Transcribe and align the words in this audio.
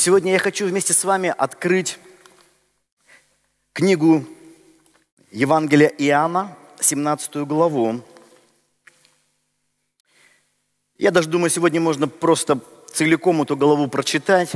сегодня 0.00 0.32
я 0.32 0.38
хочу 0.38 0.66
вместе 0.66 0.94
с 0.94 1.04
вами 1.04 1.34
открыть 1.36 1.98
книгу 3.74 4.24
Евангелия 5.30 5.88
Иоанна, 5.88 6.56
17 6.80 7.46
главу. 7.46 8.00
Я 10.96 11.10
даже 11.10 11.28
думаю, 11.28 11.50
сегодня 11.50 11.82
можно 11.82 12.08
просто 12.08 12.60
целиком 12.90 13.42
эту 13.42 13.58
главу 13.58 13.88
прочитать. 13.88 14.52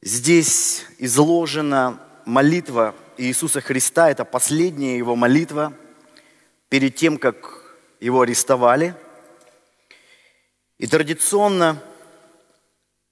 Здесь 0.00 0.86
изложена 0.98 2.00
молитва 2.24 2.94
Иисуса 3.16 3.60
Христа, 3.60 4.10
это 4.10 4.24
последняя 4.24 4.96
его 4.96 5.16
молитва 5.16 5.72
перед 6.68 6.94
тем, 6.94 7.18
как 7.18 7.76
его 7.98 8.20
арестовали. 8.20 8.94
И 10.78 10.86
традиционно 10.86 11.82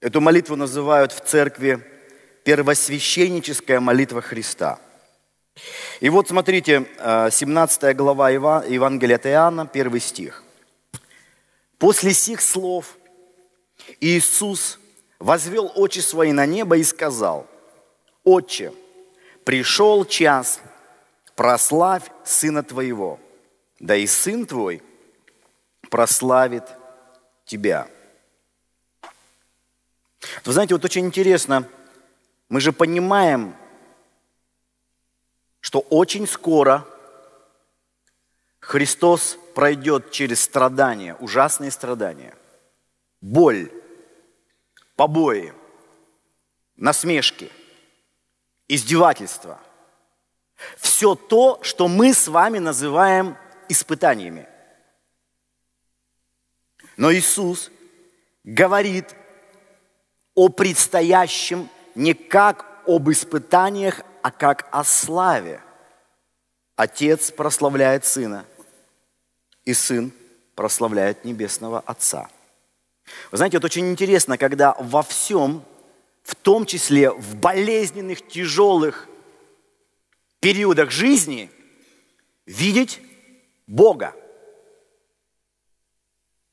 эту 0.03 0.19
молитву 0.19 0.57
называют 0.57 1.13
в 1.13 1.21
церкви 1.21 1.79
первосвященническая 2.43 3.79
молитва 3.79 4.21
Христа. 4.21 4.79
И 6.01 6.09
вот 6.09 6.27
смотрите, 6.27 6.85
17 6.99 7.83
э, 7.83 7.93
глава 7.93 8.29
Евангелия 8.29 9.15
от 9.15 9.25
Иоанна, 9.25 9.65
первый 9.65 10.01
стих. 10.01 10.43
После 11.77 12.13
сих 12.13 12.41
слов 12.41 12.97
Иисус 14.01 14.77
возвел 15.19 15.71
очи 15.73 15.99
свои 15.99 16.33
на 16.33 16.45
небо 16.45 16.75
и 16.75 16.83
сказал, 16.83 17.47
«Отче, 18.25 18.73
пришел 19.45 20.03
час, 20.03 20.59
прославь 21.35 22.03
Сына 22.25 22.61
Твоего, 22.61 23.19
да 23.79 23.95
и 23.95 24.05
Сын 24.05 24.45
Твой 24.45 24.81
прославит 25.89 26.65
Тебя». 27.45 27.87
Вы 30.45 30.53
знаете, 30.53 30.75
вот 30.75 30.85
очень 30.85 31.05
интересно, 31.05 31.67
мы 32.49 32.61
же 32.61 32.71
понимаем, 32.71 33.55
что 35.59 35.79
очень 35.79 36.27
скоро 36.27 36.85
Христос 38.59 39.37
пройдет 39.55 40.11
через 40.11 40.41
страдания, 40.41 41.15
ужасные 41.15 41.71
страдания, 41.71 42.35
боль, 43.21 43.71
побои, 44.95 45.53
насмешки, 46.75 47.51
издевательства. 48.67 49.59
Все 50.77 51.15
то, 51.15 51.59
что 51.61 51.87
мы 51.87 52.13
с 52.13 52.27
вами 52.27 52.59
называем 52.59 53.37
испытаниями. 53.69 54.47
Но 56.95 57.11
Иисус 57.11 57.71
говорит 58.43 59.15
о 60.35 60.49
предстоящем 60.49 61.69
не 61.95 62.13
как 62.13 62.65
об 62.87 63.09
испытаниях, 63.09 64.01
а 64.21 64.31
как 64.31 64.67
о 64.71 64.83
славе. 64.83 65.61
Отец 66.75 67.31
прославляет 67.31 68.05
Сына, 68.05 68.45
и 69.63 69.73
Сын 69.73 70.11
прославляет 70.55 71.23
Небесного 71.23 71.79
Отца. 71.81 72.29
Вы 73.31 73.37
знаете, 73.37 73.57
это 73.57 73.65
очень 73.67 73.89
интересно, 73.91 74.37
когда 74.37 74.75
во 74.79 75.03
всем, 75.03 75.63
в 76.23 76.35
том 76.35 76.65
числе 76.65 77.11
в 77.11 77.35
болезненных, 77.35 78.27
тяжелых 78.27 79.07
периодах 80.39 80.89
жизни, 80.89 81.51
видеть 82.45 83.01
Бога. 83.67 84.15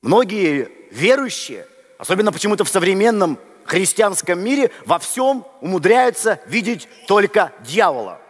Многие 0.03 0.71
верующие, 0.91 1.67
особенно 1.99 2.33
почему-то 2.33 2.65
в 2.65 2.69
современном 2.69 3.39
христианском 3.65 4.41
мире 4.41 4.71
во 4.87 4.99
всем 4.99 5.45
умудряются 5.61 6.41
видеть 6.47 6.89
только 7.07 7.53
дьявола. 7.61 8.21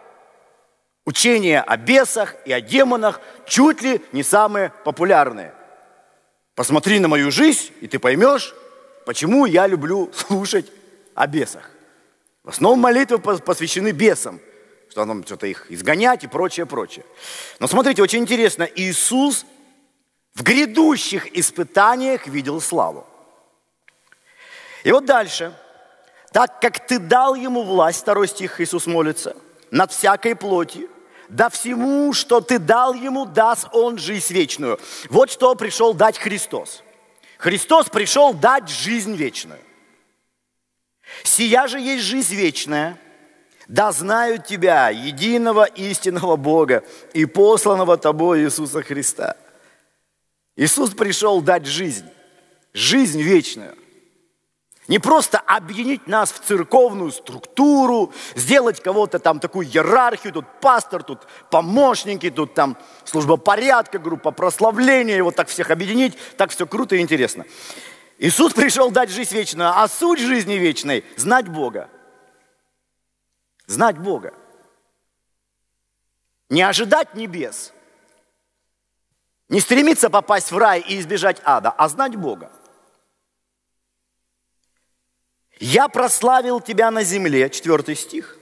Учения 1.05 1.61
о 1.61 1.77
бесах 1.77 2.35
и 2.45 2.51
о 2.51 2.61
демонах 2.61 3.21
чуть 3.47 3.81
ли 3.81 4.01
не 4.11 4.23
самые 4.23 4.71
популярные. 4.83 5.53
Посмотри 6.55 6.99
на 6.99 7.07
мою 7.07 7.31
жизнь, 7.31 7.71
и 7.81 7.87
ты 7.87 7.97
поймешь, 7.97 8.53
почему 9.05 9.45
я 9.45 9.67
люблю 9.67 10.11
слушать 10.15 10.71
о 11.15 11.27
бесах. 11.27 11.71
В 12.43 12.49
основном 12.49 12.79
молитвы 12.79 13.19
посвящены 13.19 13.91
бесам, 13.91 14.39
что 14.89 15.05
нам 15.05 15.23
что-то 15.25 15.47
их 15.47 15.67
изгонять 15.69 16.23
и 16.23 16.27
прочее, 16.27 16.65
прочее. 16.65 17.05
Но 17.59 17.67
смотрите, 17.67 18.01
очень 18.01 18.19
интересно, 18.19 18.67
Иисус 18.75 19.45
в 20.33 20.43
грядущих 20.43 21.35
испытаниях 21.37 22.27
видел 22.27 22.61
славу. 22.61 23.05
И 24.83 24.91
вот 24.91 25.05
дальше. 25.05 25.53
Так 26.31 26.61
как 26.61 26.85
ты 26.87 26.97
дал 26.97 27.35
ему 27.35 27.63
власть, 27.63 28.01
второй 28.01 28.27
стих 28.27 28.61
Иисус 28.61 28.87
молится, 28.87 29.35
над 29.69 29.91
всякой 29.91 30.35
плотью, 30.35 30.89
да 31.27 31.49
всему, 31.49 32.13
что 32.13 32.41
ты 32.41 32.59
дал 32.59 32.93
ему, 32.93 33.25
даст 33.25 33.67
он 33.73 33.97
жизнь 33.97 34.33
вечную. 34.33 34.79
Вот 35.09 35.31
что 35.31 35.55
пришел 35.55 35.93
дать 35.93 36.17
Христос. 36.17 36.83
Христос 37.37 37.89
пришел 37.89 38.33
дать 38.33 38.69
жизнь 38.69 39.15
вечную. 39.15 39.59
Сия 41.23 41.67
же 41.67 41.79
есть 41.79 42.03
жизнь 42.03 42.35
вечная, 42.35 42.97
да 43.67 43.91
знают 43.91 44.45
тебя, 44.45 44.89
единого 44.89 45.63
истинного 45.65 46.35
Бога 46.35 46.83
и 47.13 47.25
посланного 47.25 47.97
тобой 47.97 48.43
Иисуса 48.43 48.81
Христа. 48.83 49.37
Иисус 50.55 50.91
пришел 50.91 51.41
дать 51.41 51.65
жизнь, 51.65 52.07
жизнь 52.73 53.21
вечную. 53.21 53.75
Не 54.91 54.99
просто 54.99 55.39
объединить 55.39 56.05
нас 56.07 56.33
в 56.33 56.39
церковную 56.39 57.13
структуру, 57.13 58.11
сделать 58.35 58.83
кого-то 58.83 59.19
там 59.19 59.39
такую 59.39 59.65
иерархию, 59.65 60.33
тут 60.33 60.45
пастор, 60.59 61.01
тут 61.01 61.19
помощники, 61.49 62.29
тут 62.29 62.53
там 62.53 62.75
служба 63.05 63.37
порядка, 63.37 63.99
группа 63.99 64.31
прославления, 64.31 65.17
и 65.17 65.21
вот 65.21 65.33
так 65.37 65.47
всех 65.47 65.71
объединить, 65.71 66.17
так 66.35 66.49
все 66.49 66.67
круто 66.67 66.97
и 66.97 66.99
интересно. 66.99 67.45
Иисус 68.17 68.51
пришел 68.51 68.91
дать 68.91 69.09
жизнь 69.09 69.33
вечную, 69.33 69.69
а 69.69 69.87
суть 69.87 70.19
жизни 70.19 70.55
вечной– 70.55 71.05
знать 71.15 71.47
Бога. 71.47 71.89
Знать 73.67 73.97
Бога. 73.97 74.33
Не 76.49 76.63
ожидать 76.63 77.15
небес, 77.15 77.71
не 79.47 79.61
стремиться 79.61 80.09
попасть 80.09 80.51
в 80.51 80.57
рай 80.57 80.81
и 80.81 80.99
избежать 80.99 81.41
ада, 81.45 81.69
а 81.69 81.87
знать 81.87 82.17
Бога. 82.17 82.51
«Я 85.61 85.89
прославил 85.89 86.59
тебя 86.59 86.89
на 86.89 87.03
земле», 87.03 87.47
четвертый 87.47 87.95
стих, 87.95 88.39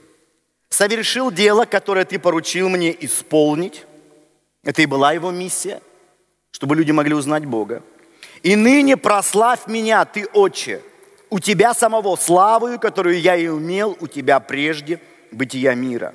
«совершил 0.70 1.30
дело, 1.30 1.66
которое 1.66 2.06
ты 2.06 2.18
поручил 2.18 2.70
мне 2.70 2.96
исполнить». 3.04 3.84
Это 4.64 4.80
и 4.80 4.86
была 4.86 5.12
его 5.12 5.30
миссия, 5.30 5.82
чтобы 6.50 6.76
люди 6.76 6.92
могли 6.92 7.14
узнать 7.14 7.44
Бога. 7.44 7.82
«И 8.42 8.56
ныне 8.56 8.96
прославь 8.96 9.66
меня, 9.66 10.06
ты, 10.06 10.26
Отче, 10.32 10.80
у 11.28 11.40
тебя 11.40 11.74
самого 11.74 12.16
славою, 12.16 12.80
которую 12.80 13.20
я 13.20 13.36
и 13.36 13.48
умел 13.48 13.98
у 14.00 14.06
тебя 14.06 14.40
прежде 14.40 14.98
бытия 15.30 15.74
мира. 15.74 16.14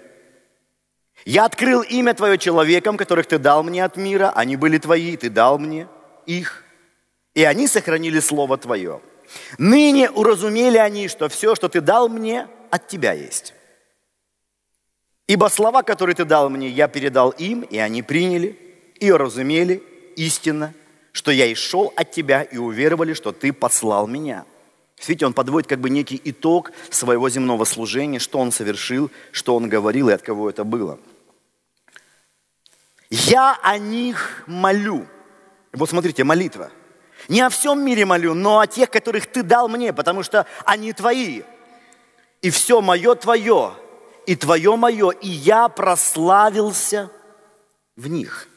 Я 1.23 1.45
открыл 1.45 1.83
имя 1.83 2.15
Твое 2.15 2.39
человекам, 2.39 2.97
которых 2.97 3.27
Ты 3.27 3.37
дал 3.37 3.61
мне 3.61 3.85
от 3.85 3.95
мира, 3.95 4.31
они 4.35 4.55
были 4.55 4.79
Твои, 4.79 5.15
Ты 5.17 5.29
дал 5.29 5.59
мне 5.59 5.87
их, 6.25 6.63
и 7.35 7.43
они 7.43 7.67
сохранили 7.67 8.19
Слово 8.19 8.57
Твое». 8.57 9.01
Ныне 9.57 10.09
уразумели 10.09 10.77
они, 10.77 11.07
что 11.07 11.29
все, 11.29 11.55
что 11.55 11.69
ты 11.69 11.81
дал 11.81 12.09
мне, 12.09 12.47
от 12.69 12.87
тебя 12.87 13.13
есть. 13.13 13.53
Ибо 15.27 15.47
слова, 15.47 15.81
которые 15.81 16.15
ты 16.15 16.25
дал 16.25 16.49
мне, 16.49 16.69
я 16.69 16.87
передал 16.87 17.31
им, 17.31 17.61
и 17.61 17.77
они 17.77 18.03
приняли, 18.03 18.59
и 18.99 19.11
уразумели 19.11 19.81
истинно, 20.15 20.73
что 21.11 21.31
я 21.31 21.45
и 21.45 21.55
шел 21.55 21.93
от 21.95 22.11
тебя, 22.11 22.43
и 22.43 22.57
уверовали, 22.57 23.13
что 23.13 23.31
ты 23.31 23.51
послал 23.53 24.07
меня. 24.07 24.45
Видите, 25.07 25.25
он 25.25 25.33
подводит 25.33 25.67
как 25.67 25.79
бы 25.79 25.89
некий 25.89 26.21
итог 26.23 26.71
своего 26.89 27.29
земного 27.29 27.65
служения, 27.65 28.19
что 28.19 28.39
он 28.39 28.51
совершил, 28.51 29.11
что 29.31 29.55
он 29.55 29.67
говорил 29.67 30.09
и 30.09 30.13
от 30.13 30.21
кого 30.21 30.49
это 30.49 30.63
было. 30.63 30.99
Я 33.09 33.57
о 33.61 33.77
них 33.77 34.43
молю. 34.47 35.05
Вот 35.73 35.89
смотрите, 35.89 36.23
молитва– 36.23 36.71
не 37.27 37.41
о 37.41 37.49
всем 37.49 37.83
мире 37.83 38.05
молю, 38.05 38.33
но 38.33 38.59
о 38.59 38.67
тех, 38.67 38.89
которых 38.89 39.27
ты 39.27 39.43
дал 39.43 39.67
мне, 39.67 39.93
потому 39.93 40.23
что 40.23 40.45
они 40.63 40.93
твои. 40.93 41.41
И 42.41 42.49
все 42.49 42.81
мое 42.81 43.15
твое, 43.15 43.73
и 44.25 44.35
твое 44.35 44.75
мое, 44.75 45.09
и 45.09 45.27
я 45.27 45.67
прославился 45.67 47.09
в 47.95 48.07
них. 48.07 48.47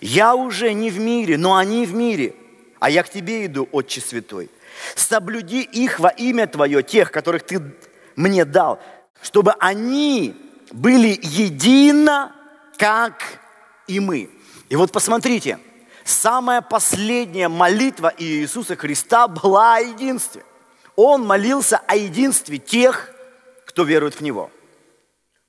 Я 0.00 0.34
уже 0.34 0.72
не 0.72 0.90
в 0.90 0.98
мире, 0.98 1.38
но 1.38 1.56
они 1.56 1.86
в 1.86 1.94
мире, 1.94 2.34
а 2.78 2.90
я 2.90 3.02
к 3.02 3.10
тебе 3.10 3.46
иду, 3.46 3.68
Отче 3.72 4.00
Святой. 4.00 4.50
Соблюди 4.94 5.62
их 5.62 5.98
во 5.98 6.08
имя 6.10 6.46
Твое, 6.46 6.82
тех, 6.82 7.10
которых 7.10 7.42
Ты 7.44 7.60
мне 8.14 8.44
дал, 8.44 8.80
чтобы 9.22 9.52
они 9.58 10.36
были 10.70 11.18
едино, 11.20 12.32
как 12.76 13.40
и 13.88 13.98
мы. 13.98 14.30
И 14.68 14.76
вот 14.76 14.92
посмотрите– 14.92 15.58
Самая 16.08 16.62
последняя 16.62 17.48
молитва 17.48 18.14
Иисуса 18.16 18.76
Христа 18.76 19.28
была 19.28 19.76
о 19.76 19.80
единстве. 19.80 20.42
он 20.96 21.26
молился 21.26 21.82
о 21.86 21.96
единстве 21.96 22.56
тех, 22.56 23.12
кто 23.66 23.84
верует 23.84 24.14
в 24.14 24.22
Него. 24.22 24.50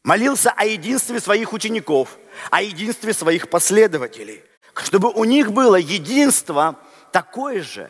Молился 0.03 0.51
о 0.51 0.65
единстве 0.65 1.21
своих 1.21 1.53
учеников, 1.53 2.17
о 2.51 2.61
единстве 2.61 3.13
своих 3.13 3.49
последователей, 3.49 4.43
чтобы 4.73 5.09
у 5.11 5.23
них 5.23 5.53
было 5.53 5.77
единство 5.77 6.77
такое 7.13 7.63
же, 7.63 7.89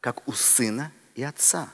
как 0.00 0.26
у 0.26 0.32
сына 0.32 0.90
и 1.14 1.22
отца. 1.22 1.68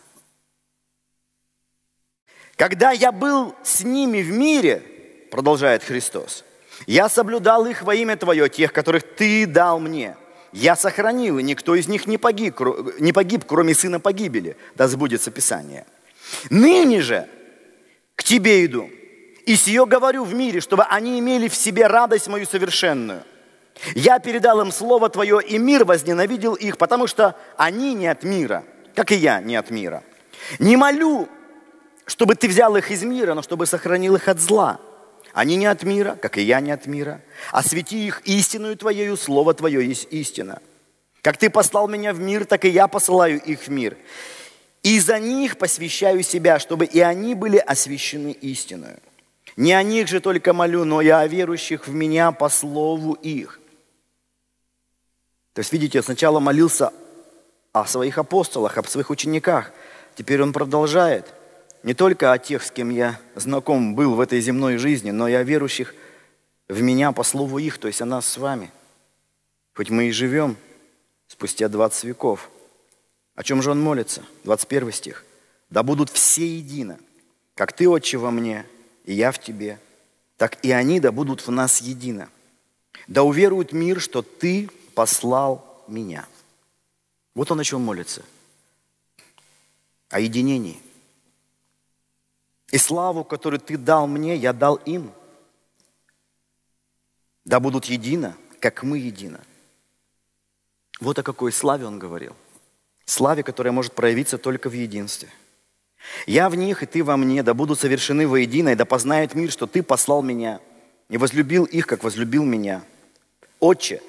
Когда 2.57 2.91
я 2.91 3.13
был 3.13 3.57
с 3.63 3.81
ними 3.81 4.21
в 4.21 4.31
мире, 4.31 5.27
продолжает 5.31 5.83
Христос, 5.83 6.45
я 6.87 7.09
соблюдал 7.09 7.65
их 7.65 7.81
во 7.81 7.95
имя 7.95 8.19
Твое, 8.19 8.51
тех, 8.51 8.75
которых 8.75 9.17
Ты 9.17 9.47
дал 9.47 9.81
мне. 9.81 10.19
Я 10.55 10.77
сохранил, 10.77 11.39
и 11.39 11.43
никто 11.43 11.75
из 11.75 11.89
них 11.89 12.07
не 12.07 12.17
погиб, 12.17 12.61
не 12.99 13.13
погиб, 13.13 13.45
кроме 13.47 13.75
сына 13.75 14.01
погибели. 14.01 14.57
Да 14.75 14.89
сбудется 14.89 15.31
Писание. 15.31 15.85
Ныне 16.49 17.03
же 17.03 17.29
к 18.17 18.25
Тебе 18.25 18.65
иду, 18.65 18.89
и 19.45 19.57
сие 19.57 19.85
говорю 19.85 20.25
в 20.25 20.33
мире, 20.33 20.61
чтобы 20.61 20.85
они 20.85 21.19
имели 21.19 21.49
в 21.49 21.55
себе 21.55 21.87
радость 21.87 22.29
мою 22.29 22.47
совершенную. 22.47 23.25
Я 23.95 24.19
передал 24.21 24.61
им 24.61 24.73
Слово 24.73 25.11
Твое, 25.11 25.41
и 25.43 25.59
мир 25.59 25.85
возненавидел 25.85 26.55
их, 26.55 26.79
потому 26.79 27.07
что 27.07 27.37
они 27.57 27.93
не 27.93 28.07
от 28.07 28.23
мира, 28.23 28.65
как 28.95 29.13
и 29.13 29.17
я 29.17 29.41
не 29.41 29.57
от 29.57 29.71
мира. 29.71 30.03
Не 30.59 30.77
молю 30.77 31.29
чтобы 32.07 32.35
ты 32.35 32.49
взял 32.49 32.77
их 32.77 32.91
из 32.91 33.03
мира, 33.03 33.35
но 33.35 33.43
чтобы 33.43 33.67
сохранил 33.67 34.17
их 34.17 34.29
от 34.29 34.39
зла. 34.39 34.81
Они 35.35 35.57
не 35.57 35.67
от 35.67 35.83
мира, 35.83 36.17
как 36.23 36.39
и 36.39 36.43
я 36.43 36.61
не 36.61 36.71
от 36.71 36.87
мира. 36.87 37.21
Освети 37.51 38.07
их 38.07 38.23
истинную 38.25 38.77
Твоею, 38.77 39.17
Слово 39.17 39.53
Твое 39.53 39.87
есть 39.87 40.07
истина. 40.13 40.63
Как 41.23 41.37
Ты 41.39 41.51
послал 41.51 41.89
меня 41.89 42.13
в 42.13 42.21
мир, 42.21 42.45
так 42.45 42.65
и 42.65 42.69
я 42.69 42.87
посылаю 42.87 43.43
их 43.43 43.63
в 43.63 43.69
мир. 43.69 43.97
И 44.85 45.01
за 45.01 45.19
них 45.19 45.59
посвящаю 45.59 46.23
себя, 46.23 46.61
чтобы 46.61 46.85
и 46.85 47.01
они 47.01 47.35
были 47.35 47.57
освящены 47.57 48.31
истиною. 48.31 49.01
Не 49.57 49.73
о 49.73 49.83
них 49.83 50.07
же 50.07 50.21
только 50.21 50.53
молю, 50.53 50.85
но 50.85 51.03
и 51.03 51.09
о 51.09 51.27
верующих 51.27 51.89
в 51.89 51.93
меня 51.93 52.31
по 52.31 52.49
слову 52.49 53.15
их. 53.15 53.59
То 55.53 55.61
есть, 55.61 55.73
видите, 55.73 56.01
сначала 56.03 56.39
молился 56.39 56.93
о 57.73 57.87
своих 57.87 58.19
апостолах, 58.19 58.79
об 58.79 58.87
своих 58.87 59.11
учениках. 59.11 59.73
Теперь 60.15 60.41
он 60.43 60.53
продолжает– 60.53 61.35
не 61.85 61.93
только 61.93 62.33
о 62.33 62.39
тех, 62.39 62.63
с 62.63 62.71
кем 62.71 62.89
я 62.89 63.21
знаком 63.35 63.95
был 63.95 64.15
в 64.15 64.21
этой 64.21 64.41
земной 64.41 64.79
жизни, 64.79 65.11
но 65.11 65.29
и 65.29 65.35
о 65.35 65.43
верующих 65.43 65.95
в 66.67 66.81
меня 66.81 67.13
по 67.13 67.23
слову 67.23 67.59
их, 67.59 67.77
то 67.77 67.89
есть 67.89 68.01
о 68.01 68.07
нас 68.07 68.27
с 68.27 68.39
вами. 68.39 68.71
Хоть 69.75 69.91
мы 69.91 70.09
и 70.09 70.11
живем 70.11 70.57
спустя 71.29 71.69
20 71.69 72.05
веков. 72.05 72.49
О 73.35 73.45
чем 73.45 73.61
же 73.61 73.71
он 73.71 73.83
молится? 73.83 74.25
21 74.45 74.93
стих. 74.93 75.25
«Да 75.69 75.83
будут 75.83 76.09
все 76.09 76.57
едино, 76.57 76.99
как 77.55 77.73
ты, 77.73 77.89
Отче, 77.89 78.17
во 78.17 78.31
мне, 78.31 78.65
и 79.05 79.13
я 79.13 79.31
в 79.31 79.39
тебе, 79.39 79.79
так 80.37 80.65
и 80.65 80.71
они 80.71 81.01
да 81.01 81.13
будут 81.13 81.47
в 81.47 81.51
нас 81.51 81.81
едино. 81.81 82.31
Да 83.09 83.25
уверует 83.25 83.73
мир, 83.73 84.01
что 84.01 84.23
ты 84.23 84.71
послал 84.95 85.85
меня». 85.87 86.27
Вот 87.35 87.51
он 87.51 87.61
о 87.61 87.65
чем 87.65 87.83
молится. 87.83 88.23
О 90.09 90.21
единении– 90.21 90.81
и 92.75 92.79
славу, 92.79 93.23
которую 93.23 93.61
ты 93.61 93.77
дал 93.77 94.09
мне, 94.09 94.35
я 94.35 94.53
дал 94.53 94.81
им. 94.85 95.13
Да 97.45 97.61
будут 97.61 97.85
едино, 97.85 98.35
как 98.59 98.83
мы 98.83 98.99
едино. 98.99 99.41
Вот 100.99 101.17
о 101.21 101.23
какой 101.23 101.53
славе 101.53 101.87
он 101.87 102.01
говорил. 102.01 102.35
Славе, 103.05 103.45
которая 103.45 103.73
может 103.73 103.93
проявиться 103.93 104.39
только 104.39 104.69
в 104.69 104.73
единстве. 104.73 105.29
Я 106.27 106.51
в 106.51 106.57
них, 106.57 106.83
и 106.83 106.87
ты 106.87 107.05
во 107.05 107.17
мне, 107.17 107.45
да 107.45 107.55
будут 107.55 107.79
совершены 107.79 108.27
воедино, 108.27 108.71
и 108.71 108.75
да 108.75 108.85
познает 108.85 109.37
мир, 109.37 109.53
что 109.53 109.69
ты 109.69 109.85
послал 109.85 110.25
меня, 110.25 110.59
и 111.09 111.17
возлюбил 111.17 111.67
их, 111.67 111.87
как 111.87 112.03
возлюбил 112.03 112.43
меня. 112.43 112.83
Отче, 113.61 114.03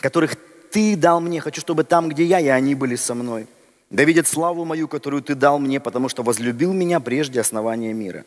которых 0.00 0.36
ты 0.70 0.96
дал 0.96 1.20
мне, 1.20 1.42
хочу, 1.42 1.60
чтобы 1.60 1.84
там, 1.84 2.08
где 2.08 2.24
я, 2.24 2.40
и 2.40 2.48
они 2.48 2.74
были 2.74 2.96
со 2.96 3.14
мной– 3.14 3.46
да 3.90 4.04
видят 4.04 4.26
славу 4.26 4.64
мою, 4.64 4.88
которую 4.88 5.22
ты 5.22 5.34
дал 5.34 5.58
мне, 5.58 5.80
потому 5.80 6.08
что 6.08 6.22
возлюбил 6.22 6.72
меня 6.72 7.00
прежде 7.00 7.40
основания 7.40 7.92
мира. 7.92 8.24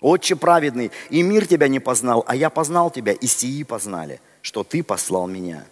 Отче 0.00 0.36
праведный, 0.36 0.90
и 1.10 1.22
мир 1.22 1.46
тебя 1.46 1.68
не 1.68 1.80
познал, 1.80 2.24
а 2.26 2.36
я 2.36 2.50
познал 2.50 2.90
тебя, 2.90 3.12
и 3.12 3.26
сии 3.26 3.62
познали, 3.62 4.20
что 4.42 4.62
ты 4.62 4.82
послал 4.82 5.26
меня. 5.26 5.64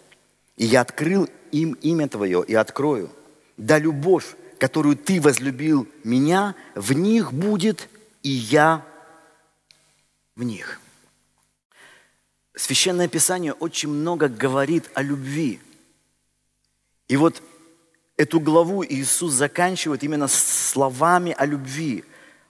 И 0.57 0.65
я 0.65 0.81
открыл 0.81 1.29
им 1.51 1.73
имя 1.81 2.07
твое 2.07 2.43
и 2.47 2.55
открою. 2.55 3.09
Да 3.57 3.77
любовь, 3.77 4.35
которую 4.57 4.95
ты 4.95 5.21
возлюбил 5.21 5.87
меня, 6.03 6.55
в 6.73 6.93
них 6.93 7.33
будет, 7.33 7.89
и 8.23 8.29
я 8.29 8.85
в 10.35 10.43
них. 10.43 10.79
Священное 12.55 13.09
Писание 13.09 13.53
очень 13.53 13.89
много 13.89 14.29
говорит 14.29 14.89
о 14.93 15.01
любви. 15.01 15.59
И 17.09 17.17
вот 17.17 17.43
эту 18.17 18.39
главу 18.39 18.83
Иисус 18.85 19.33
заканчивает 19.33 20.03
именно 20.03 20.27
словами 20.27 21.35
о 21.37 21.45
любви, 21.45 22.03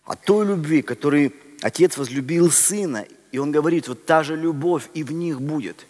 о 0.06 0.16
той 0.16 0.46
любви, 0.46 0.82
которой 0.82 1.34
Отец 1.62 1.98
возлюбил 1.98 2.52
Сына. 2.52 3.06
И 3.32 3.38
Он 3.38 3.52
говорит, 3.52 3.88
вот 3.88 4.06
та 4.06 4.24
же 4.24 4.36
любовь 4.36 4.90
и 4.94 5.04
в 5.04 5.12
них 5.12 5.42
будет. 5.42 5.86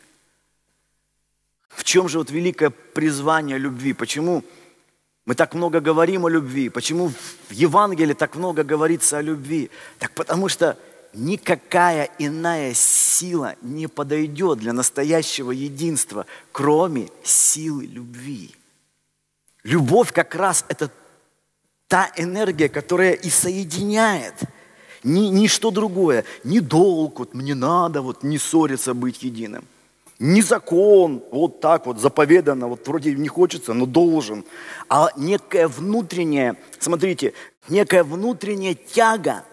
В 1.70 1.84
чем 1.84 2.08
же 2.08 2.20
вот 2.20 2.32
великое 2.32 2.70
призвание 2.70 3.58
любви? 3.58 3.94
Почему 3.94 4.44
мы 5.26 5.36
так 5.36 5.54
много 5.54 5.82
говорим 5.82 6.26
о 6.26 6.30
любви? 6.30 6.70
Почему 6.70 7.10
в 7.10 7.52
Евангелии 7.52 8.14
так 8.14 8.36
много 8.36 8.64
говорится 8.64 9.18
о 9.18 9.22
любви? 9.22 9.70
Так 10.00 10.12
потому 10.12 10.48
что 10.48 10.78
никакая 11.14 12.10
иная 12.18 12.74
сила 12.74 13.56
не 13.62 13.88
подойдет 13.88 14.60
для 14.60 14.72
настоящего 14.72 15.52
единства, 15.52 16.26
кроме 16.52 17.10
силы 17.24 17.86
любви. 17.86 18.56
Любовь 19.66 20.14
как 20.14 20.36
раз 20.36 20.64
это 20.68 20.92
та 21.88 22.12
энергия, 22.18 22.70
которая 22.70 23.14
и 23.14 23.32
соединяет. 23.32 24.36
Ни, 25.02 25.30
ничто 25.30 25.72
другое, 25.72 26.24
ни 26.44 26.60
долг, 26.60 27.18
вот 27.18 27.34
мне 27.34 27.56
надо 27.56 28.04
вот 28.04 28.22
не 28.22 28.38
ссориться, 28.38 28.94
быть 28.94 29.24
единым. 29.24 29.66
Не 30.20 30.44
закон, 30.44 31.24
вот 31.32 31.62
так 31.62 31.88
вот 31.88 32.00
заповедано, 32.00 32.68
вот 32.68 32.88
вроде 32.88 33.16
не 33.16 33.28
хочется, 33.28 33.74
но 33.74 33.88
должен. 33.88 34.46
А 34.88 35.10
некая 35.18 35.68
внутренняя, 35.68 36.58
смотрите, 36.78 37.34
некая 37.68 38.04
внутренняя 38.04 38.76
тяга, 38.76 39.46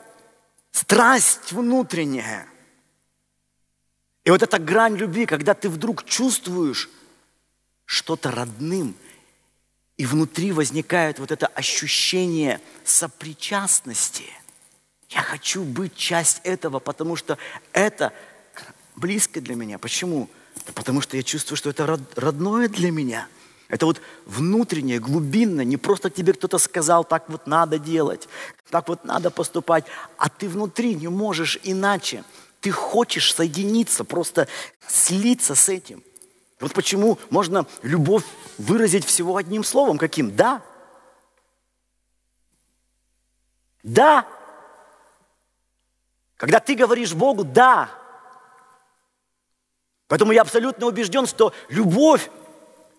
страсть 0.72 1.52
внутренняя. 1.52 2.46
И 4.24 4.30
вот 4.30 4.42
эта 4.42 4.58
грань 4.58 4.96
любви, 4.96 5.24
когда 5.24 5.54
ты 5.54 5.70
вдруг 5.70 6.04
чувствуешь 6.04 6.90
что-то 7.86 8.30
родным– 8.30 8.94
и 10.02 10.04
внутри 10.04 10.50
возникает 10.50 11.20
вот 11.20 11.30
это 11.30 11.46
ощущение 11.46 12.60
сопричастности. 12.84 14.24
Я 15.10 15.22
хочу 15.22 15.62
быть 15.62 15.94
часть 15.94 16.40
этого, 16.42 16.80
потому 16.80 17.14
что 17.14 17.38
это 17.72 18.12
близко 18.96 19.40
для 19.40 19.54
меня. 19.54 19.78
Почему? 19.78 20.28
Да 20.66 20.72
потому 20.72 21.02
что 21.02 21.16
я 21.16 21.22
чувствую, 21.22 21.56
что 21.56 21.70
это 21.70 22.00
родное 22.16 22.66
для 22.66 22.90
меня. 22.90 23.28
Это 23.68 23.86
вот 23.86 24.00
внутреннее, 24.26 24.98
глубинное, 24.98 25.64
не 25.64 25.76
просто 25.76 26.10
тебе 26.10 26.32
кто-то 26.32 26.58
сказал, 26.58 27.04
так 27.04 27.30
вот 27.30 27.46
надо 27.46 27.78
делать, 27.78 28.28
так 28.70 28.88
вот 28.88 29.04
надо 29.04 29.30
поступать, 29.30 29.84
а 30.16 30.28
ты 30.28 30.48
внутри 30.48 30.96
не 30.96 31.06
можешь 31.06 31.60
иначе. 31.62 32.24
Ты 32.60 32.72
хочешь 32.72 33.32
соединиться, 33.32 34.02
просто 34.02 34.48
слиться 34.84 35.54
с 35.54 35.68
этим. 35.68 36.02
Вот 36.58 36.72
почему 36.72 37.20
можно 37.30 37.66
любовь 37.82 38.24
выразить 38.58 39.04
всего 39.04 39.36
одним 39.36 39.64
словом. 39.64 39.98
Каким? 39.98 40.34
Да. 40.34 40.62
Да. 43.82 44.26
Когда 46.36 46.60
ты 46.60 46.74
говоришь 46.74 47.14
Богу 47.14 47.44
«да», 47.44 47.88
Поэтому 50.12 50.32
я 50.32 50.42
абсолютно 50.42 50.88
убежден, 50.88 51.26
что 51.26 51.54
любовь 51.70 52.28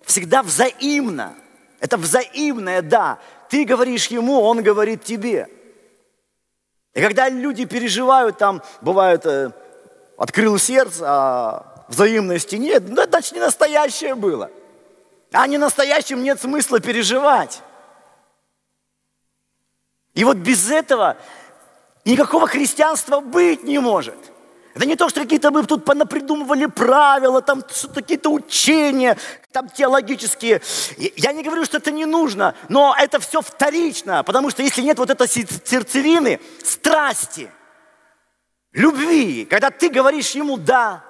всегда 0.04 0.42
взаимна. 0.42 1.36
Это 1.80 1.96
взаимное 1.96 2.82
«да». 2.82 3.20
Ты 3.50 3.66
говоришь 3.66 4.08
ему, 4.08 4.42
он 4.42 4.64
говорит 4.64 5.04
тебе. 5.04 5.48
И 6.96 7.00
когда 7.00 7.30
люди 7.30 7.66
переживают, 7.66 8.40
там 8.40 8.64
бывает, 8.82 9.28
э, 9.28 9.52
открыл 10.18 10.58
сердце, 10.58 11.06
а 11.08 11.86
взаимности 11.88 12.56
нет, 12.56 12.86
ну, 12.88 13.00
это 13.00 13.20
не 13.32 13.40
настоящее 13.40 14.16
было. 14.16 14.50
А 15.34 15.48
не 15.48 15.58
настоящим 15.58 16.24
нет 16.24 16.40
смысла 16.40 16.80
переживать. 16.80 17.62
И 20.14 20.24
вот 20.24 20.38
без 20.38 20.70
этого 20.70 21.18
никакого 22.06 22.48
христианства 22.48 23.20
быть 23.20 23.64
не 23.64 23.80
может. 23.80 24.16
Это 24.76 24.86
не 24.86 24.96
то, 24.96 25.10
что 25.10 25.22
какие-то 25.22 25.52
мы 25.52 25.66
тут 25.66 25.86
понапридумывали 25.86 26.68
правила, 26.68 27.42
там 27.42 27.64
какие-то 27.94 28.30
учения, 28.30 29.18
там 29.52 29.70
теологические. 29.70 30.62
Я 30.98 31.32
не 31.32 31.44
говорю, 31.44 31.66
что 31.66 31.78
это 31.78 31.92
не 31.92 32.06
нужно, 32.06 32.56
но 32.70 32.96
это 32.98 33.20
все 33.20 33.42
вторично, 33.42 34.24
потому 34.24 34.50
что 34.50 34.64
если 34.64 34.82
нет 34.82 34.98
вот 34.98 35.10
этой 35.10 35.28
сердцевины, 35.28 36.40
страсти, 36.64 37.52
любви, 38.72 39.46
когда 39.46 39.70
ты 39.70 39.90
говоришь 39.90 40.32
ему 40.32 40.58
«да», 40.58 41.04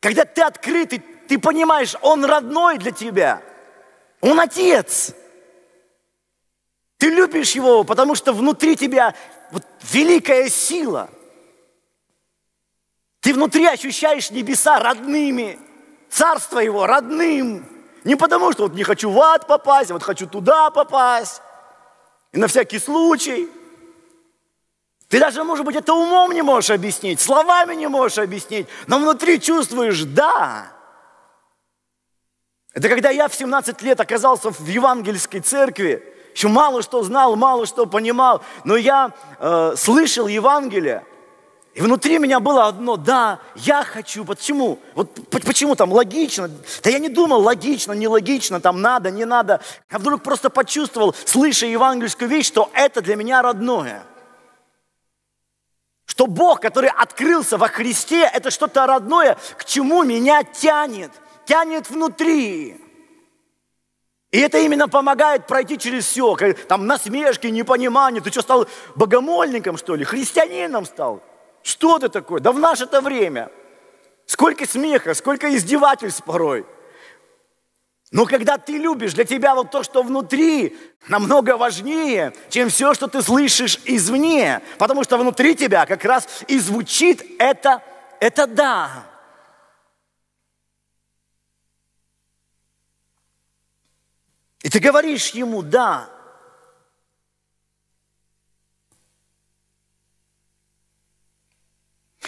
когда 0.00 0.24
ты 0.24 0.42
открытый, 0.42 1.02
ты 1.28 1.38
понимаешь, 1.38 1.94
он 2.00 2.24
родной 2.24 2.78
для 2.78 2.90
тебя, 2.90 3.42
он 4.20 4.40
отец. 4.40 5.14
Ты 6.96 7.10
любишь 7.10 7.52
его, 7.52 7.84
потому 7.84 8.16
что 8.16 8.32
внутри 8.32 8.74
тебя 8.74 9.14
вот 9.52 9.62
великая 9.92 10.48
сила– 10.48 11.10
ты 13.20 13.34
внутри 13.34 13.66
ощущаешь 13.66 14.30
небеса 14.30 14.78
родными, 14.78 15.58
царство 16.08 16.60
его 16.60 16.86
родным. 16.86 17.66
Не 18.04 18.16
потому, 18.16 18.52
что 18.52 18.62
вот 18.64 18.74
не 18.74 18.84
хочу 18.84 19.10
в 19.10 19.20
ад 19.20 19.46
попасть, 19.46 19.90
а 19.90 19.92
вот 19.94 20.02
хочу 20.02 20.26
туда 20.26 20.70
попасть. 20.70 21.42
И 22.32 22.38
на 22.38 22.46
всякий 22.46 22.78
случай. 22.78 23.48
Ты 25.08 25.20
даже, 25.20 25.42
может 25.42 25.64
быть, 25.64 25.76
это 25.76 25.92
умом 25.94 26.32
не 26.32 26.42
можешь 26.42 26.70
объяснить, 26.70 27.20
словами 27.20 27.74
не 27.74 27.86
можешь 27.86 28.18
объяснить, 28.18 28.66
но 28.86 28.98
внутри 28.98 29.40
чувствуешь 29.40 30.04
«да». 30.04 30.72
Это 32.78 32.88
когда 32.88 33.10
я 33.10 33.26
в 33.26 33.34
17 33.34 33.82
лет 33.82 33.98
оказался 33.98 34.52
в 34.52 34.64
евангельской 34.64 35.40
церкви, 35.40 36.00
еще 36.32 36.46
мало 36.46 36.80
что 36.80 37.02
знал, 37.02 37.34
мало 37.34 37.66
что 37.66 37.86
понимал, 37.86 38.40
но 38.62 38.76
я 38.76 39.10
э, 39.40 39.74
слышал 39.76 40.28
Евангелие, 40.28 41.04
и 41.74 41.80
внутри 41.80 42.20
меня 42.20 42.38
было 42.38 42.68
одно, 42.68 42.96
да, 42.96 43.40
я 43.56 43.82
хочу. 43.82 44.24
Почему? 44.24 44.78
Вот 44.94 45.12
почему 45.28 45.74
там 45.74 45.90
логично? 45.90 46.48
Да 46.84 46.90
я 46.90 47.00
не 47.00 47.08
думал 47.08 47.40
логично, 47.40 47.94
нелогично, 47.94 48.60
там 48.60 48.80
надо, 48.80 49.10
не 49.10 49.24
надо. 49.24 49.60
А 49.90 49.98
вдруг 49.98 50.22
просто 50.22 50.48
почувствовал, 50.48 51.16
слыша 51.24 51.66
евангельскую 51.66 52.30
вещь, 52.30 52.46
что 52.46 52.70
это 52.74 53.00
для 53.00 53.16
меня 53.16 53.42
родное. 53.42 54.04
Что 56.06 56.28
Бог, 56.28 56.60
который 56.60 56.90
открылся 56.90 57.56
во 57.56 57.66
Христе, 57.66 58.30
это 58.32 58.52
что-то 58.52 58.86
родное, 58.86 59.36
к 59.56 59.64
чему 59.64 60.04
меня 60.04 60.44
тянет. 60.44 61.10
Тянет 61.48 61.88
внутри. 61.88 62.76
И 64.30 64.38
это 64.38 64.58
именно 64.58 64.86
помогает 64.86 65.46
пройти 65.46 65.78
через 65.78 66.04
все. 66.04 66.36
Там 66.68 66.86
насмешки, 66.86 67.46
непонимание. 67.46 68.20
Ты 68.20 68.30
что, 68.30 68.42
стал 68.42 68.68
богомольником, 68.94 69.78
что 69.78 69.94
ли? 69.94 70.04
Христианином 70.04 70.84
стал? 70.84 71.22
Что 71.62 71.98
ты 71.98 72.10
такое? 72.10 72.40
Да 72.40 72.52
в 72.52 72.58
наше-то 72.58 73.00
время. 73.00 73.50
Сколько 74.26 74.66
смеха, 74.66 75.14
сколько 75.14 75.56
издевательств 75.56 76.22
порой. 76.22 76.66
Но 78.10 78.26
когда 78.26 78.58
ты 78.58 78.76
любишь, 78.76 79.14
для 79.14 79.24
тебя 79.24 79.54
вот 79.54 79.70
то, 79.70 79.82
что 79.82 80.02
внутри, 80.02 80.76
намного 81.08 81.56
важнее, 81.56 82.34
чем 82.50 82.68
все, 82.68 82.92
что 82.92 83.06
ты 83.06 83.22
слышишь 83.22 83.80
извне. 83.86 84.60
Потому 84.76 85.02
что 85.02 85.16
внутри 85.16 85.54
тебя 85.54 85.86
как 85.86 86.04
раз 86.04 86.28
и 86.46 86.58
звучит 86.58 87.24
это, 87.38 87.82
это 88.20 88.46
да. 88.46 89.06
И 94.68 94.70
ты 94.70 94.80
говоришь 94.80 95.30
ему 95.30 95.62
«да». 95.62 96.14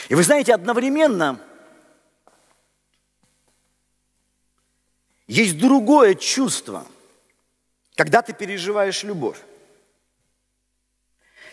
И 0.09 0.15
вы 0.15 0.23
знаете, 0.23 0.55
одновременно 0.55 1.39
есть 5.27 5.59
другое 5.59 6.15
чувство, 6.15 6.87
когда 7.95 8.23
ты 8.23 8.33
переживаешь 8.33 9.03
любовь. 9.03 9.39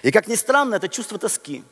И 0.03 0.11
как 0.11 0.27
ни 0.27 0.35
странно, 0.35 0.75
это 0.75 0.87
чувство 0.87 1.19
тоски. 1.19 1.65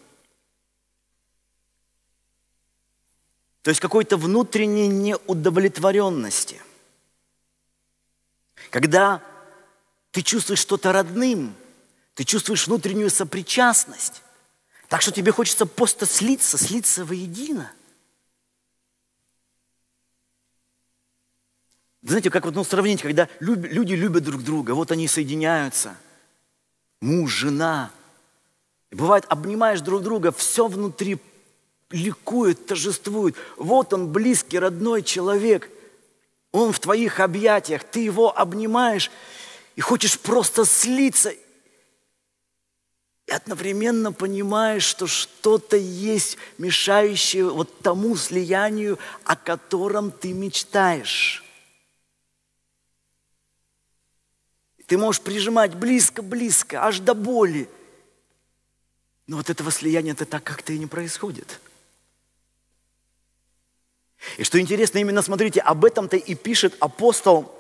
То 3.62 3.70
есть 3.70 3.80
какой-то 3.80 4.18
внутренней 4.18 4.90
неудовлетворенности. 4.90 6.62
Когда 8.76 9.22
ты 10.12 10.22
чувствуешь 10.22 10.60
что-то 10.60 10.92
родным, 10.92 11.56
ты 12.14 12.26
чувствуешь 12.26 12.68
внутреннюю 12.68 13.10
сопричастность, 13.10 14.22
так 14.90 15.02
что 15.02 15.14
тебе 15.14 15.32
хочется 15.32 15.66
просто 15.66 16.06
слиться, 16.06 16.58
слиться 16.58 17.06
воедино. 17.06 17.72
Знаете, 22.02 22.30
как 22.30 22.44
вот 22.44 22.54
ну, 22.54 22.66
сравнить, 22.66 23.02
когда 23.02 23.30
люди 23.40 23.94
любят 23.94 24.26
друг 24.26 24.44
друга, 24.44 24.72
вот 24.72 24.92
они 24.92 25.08
соединяются, 25.08 25.96
муж, 27.00 27.32
жена. 27.32 27.92
И 28.92 28.96
бывает, 28.96 29.24
обнимаешь 29.30 29.80
друг 29.80 30.04
друга, 30.04 30.34
все 30.34 30.68
внутри 30.68 31.18
ликует, 31.92 32.66
торжествует. 32.66 33.38
Вот 33.56 33.94
он, 33.94 34.12
близкий, 34.12 34.60
родной 34.60 35.02
человек. 35.02 35.70
Он 36.56 36.72
в 36.72 36.80
твоих 36.80 37.20
объятиях, 37.20 37.84
ты 37.84 38.00
его 38.00 38.36
обнимаешь 38.36 39.12
и 39.76 39.82
хочешь 39.82 40.18
просто 40.18 40.64
слиться 40.64 41.32
и 43.28 43.32
одновременно 43.32 44.14
понимаешь, 44.14 44.86
что 44.86 45.06
что-то 45.06 45.76
есть, 45.76 46.38
мешающее 46.58 47.44
вот 47.44 47.80
тому 47.80 48.16
слиянию, 48.16 48.98
о 49.26 49.36
котором 49.36 50.12
ты 50.12 50.32
мечтаешь. 50.32 51.44
Ты 54.88 54.98
можешь 54.98 55.22
прижимать 55.22 55.76
близко-близко, 55.76 56.86
аж 56.86 57.00
до 57.00 57.16
боли. 57.16 57.68
Но 59.28 59.36
вот 59.36 59.50
этого 59.50 59.72
слияния-то 59.72 60.26
так 60.26 60.46
как-то 60.46 60.72
и 60.72 60.80
не 60.80 60.88
происходит. 60.88 61.60
И 64.38 64.44
что 64.44 64.60
интересно, 64.60 65.00
именно 65.00 65.22
смотрите, 65.22 65.62
об 65.62 65.86
этом-то 65.86 66.18
и 66.18 66.36
пишет 66.36 66.76
апостол, 66.80 67.52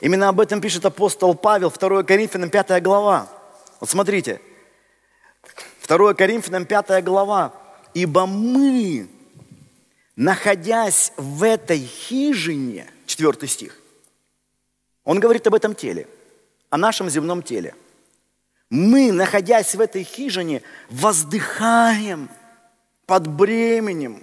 именно 0.00 0.28
об 0.28 0.40
этом 0.40 0.60
пишет 0.60 0.84
апостол 0.84 1.34
Павел, 1.34 1.70
2 1.70 2.02
Коринфянам 2.02 2.50
5 2.50 2.82
глава. 2.82 3.28
Вот 3.80 3.88
смотрите, 3.88 4.40
2 5.86 6.14
Коринфянам 6.14 6.64
5 6.66 7.04
глава. 7.04 7.54
«Ибо 7.92 8.26
мы, 8.26 9.08
находясь 10.14 11.12
в 11.16 11.42
этой 11.42 11.80
хижине», 11.80 12.88
4 13.06 13.48
стих, 13.48 13.76
он 15.02 15.18
говорит 15.18 15.46
об 15.48 15.54
этом 15.54 15.74
теле, 15.74 16.06
о 16.68 16.76
нашем 16.76 17.10
земном 17.10 17.42
теле. 17.42 17.74
Мы, 18.68 19.10
находясь 19.10 19.74
в 19.74 19.80
этой 19.80 20.04
хижине, 20.04 20.62
воздыхаем 20.88 22.30
под 23.06 23.26
бременем. 23.26 24.22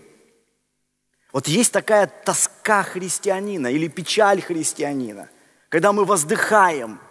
Вот 1.34 1.48
есть 1.48 1.72
такая 1.72 2.08
тоска 2.08 2.84
христианина 2.84 3.68
или 3.68 3.88
печаль 3.88 4.42
христианина, 4.42 5.30
когда 5.70 5.94
мы 5.94 6.06
воздыхаем– 6.06 7.00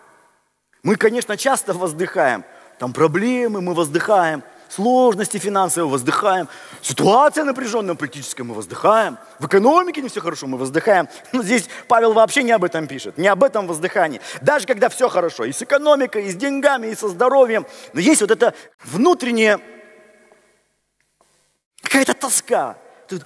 мы, 0.87 0.95
конечно, 0.95 1.37
часто 1.37 1.73
воздыхаем. 1.73 2.45
Там 2.79 2.93
проблемы, 2.93 3.61
мы 3.61 3.75
воздыхаем. 3.75 4.45
Сложности 4.69 5.37
финансовые 5.37 5.91
воздыхаем. 5.91 6.49
Ситуация 6.81 7.43
напряженная 7.43 7.97
политическая, 7.97 8.45
мы 8.45 8.55
воздыхаем. 8.55 9.19
В 9.41 9.49
экономике 9.49 10.01
не 10.01 10.09
все 10.09 10.21
хорошо, 10.21 10.47
мы 10.47 10.59
воздыхаем. 10.59 11.09
Но 11.33 11.43
здесь 11.43 11.69
Павел 11.89 12.13
вообще 12.13 12.45
не 12.45 12.53
об 12.53 12.63
этом 12.63 12.87
пишет, 12.87 13.19
не 13.19 13.27
об 13.27 13.43
этом 13.43 13.67
воздыхании. 13.67 14.21
Даже 14.43 14.65
когда 14.69 14.89
все 14.89 15.09
хорошо, 15.09 15.45
и 15.45 15.51
с 15.51 15.61
экономикой, 15.61 16.27
и 16.27 16.31
с 16.31 16.37
деньгами, 16.37 16.87
и 16.87 16.95
со 16.95 17.09
здоровьем. 17.09 17.67
Но 17.93 17.99
есть 17.99 18.21
вот 18.21 18.31
это 18.31 18.55
внутренняя 18.85 19.59
какая-то 21.83 22.15
тоска. 22.15 22.79
Тут... 23.09 23.25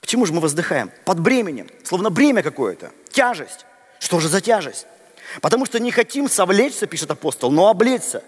Почему 0.00 0.26
же 0.26 0.32
мы 0.32 0.40
воздыхаем? 0.40 0.90
Под 1.04 1.20
бременем, 1.20 1.68
словно 1.84 2.10
бремя 2.10 2.42
какое-то, 2.42 2.90
тяжесть. 3.10 3.64
Что 3.98 4.20
же 4.20 4.28
за 4.28 4.40
тяжесть? 4.40 4.86
Потому 5.40 5.64
что 5.64 5.80
не 5.80 5.90
хотим 5.90 6.28
совлечься, 6.28 6.86
пишет 6.86 7.10
апостол, 7.10 7.50
но 7.50 7.68
облечься. 7.68 8.22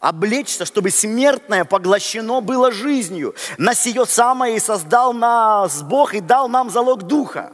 Облечься, 0.00 0.64
чтобы 0.64 0.90
смертное 0.90 1.64
поглощено 1.64 2.40
было 2.40 2.70
жизнью. 2.70 3.34
На 3.56 3.74
сие 3.74 4.06
самое 4.06 4.56
и 4.56 4.60
создал 4.60 5.12
нас 5.12 5.82
Бог 5.82 6.14
и 6.14 6.20
дал 6.20 6.48
нам 6.48 6.70
залог 6.70 7.02
духа. 7.02 7.52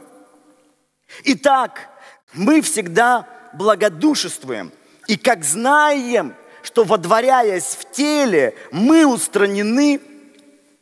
Итак, 1.23 1.89
мы 2.33 2.61
всегда 2.61 3.27
благодушествуем. 3.53 4.71
И 5.07 5.17
как 5.17 5.43
знаем, 5.43 6.35
что 6.61 6.83
водворяясь 6.83 7.77
в 7.79 7.89
теле, 7.91 8.55
мы 8.71 9.07
устранены 9.07 10.01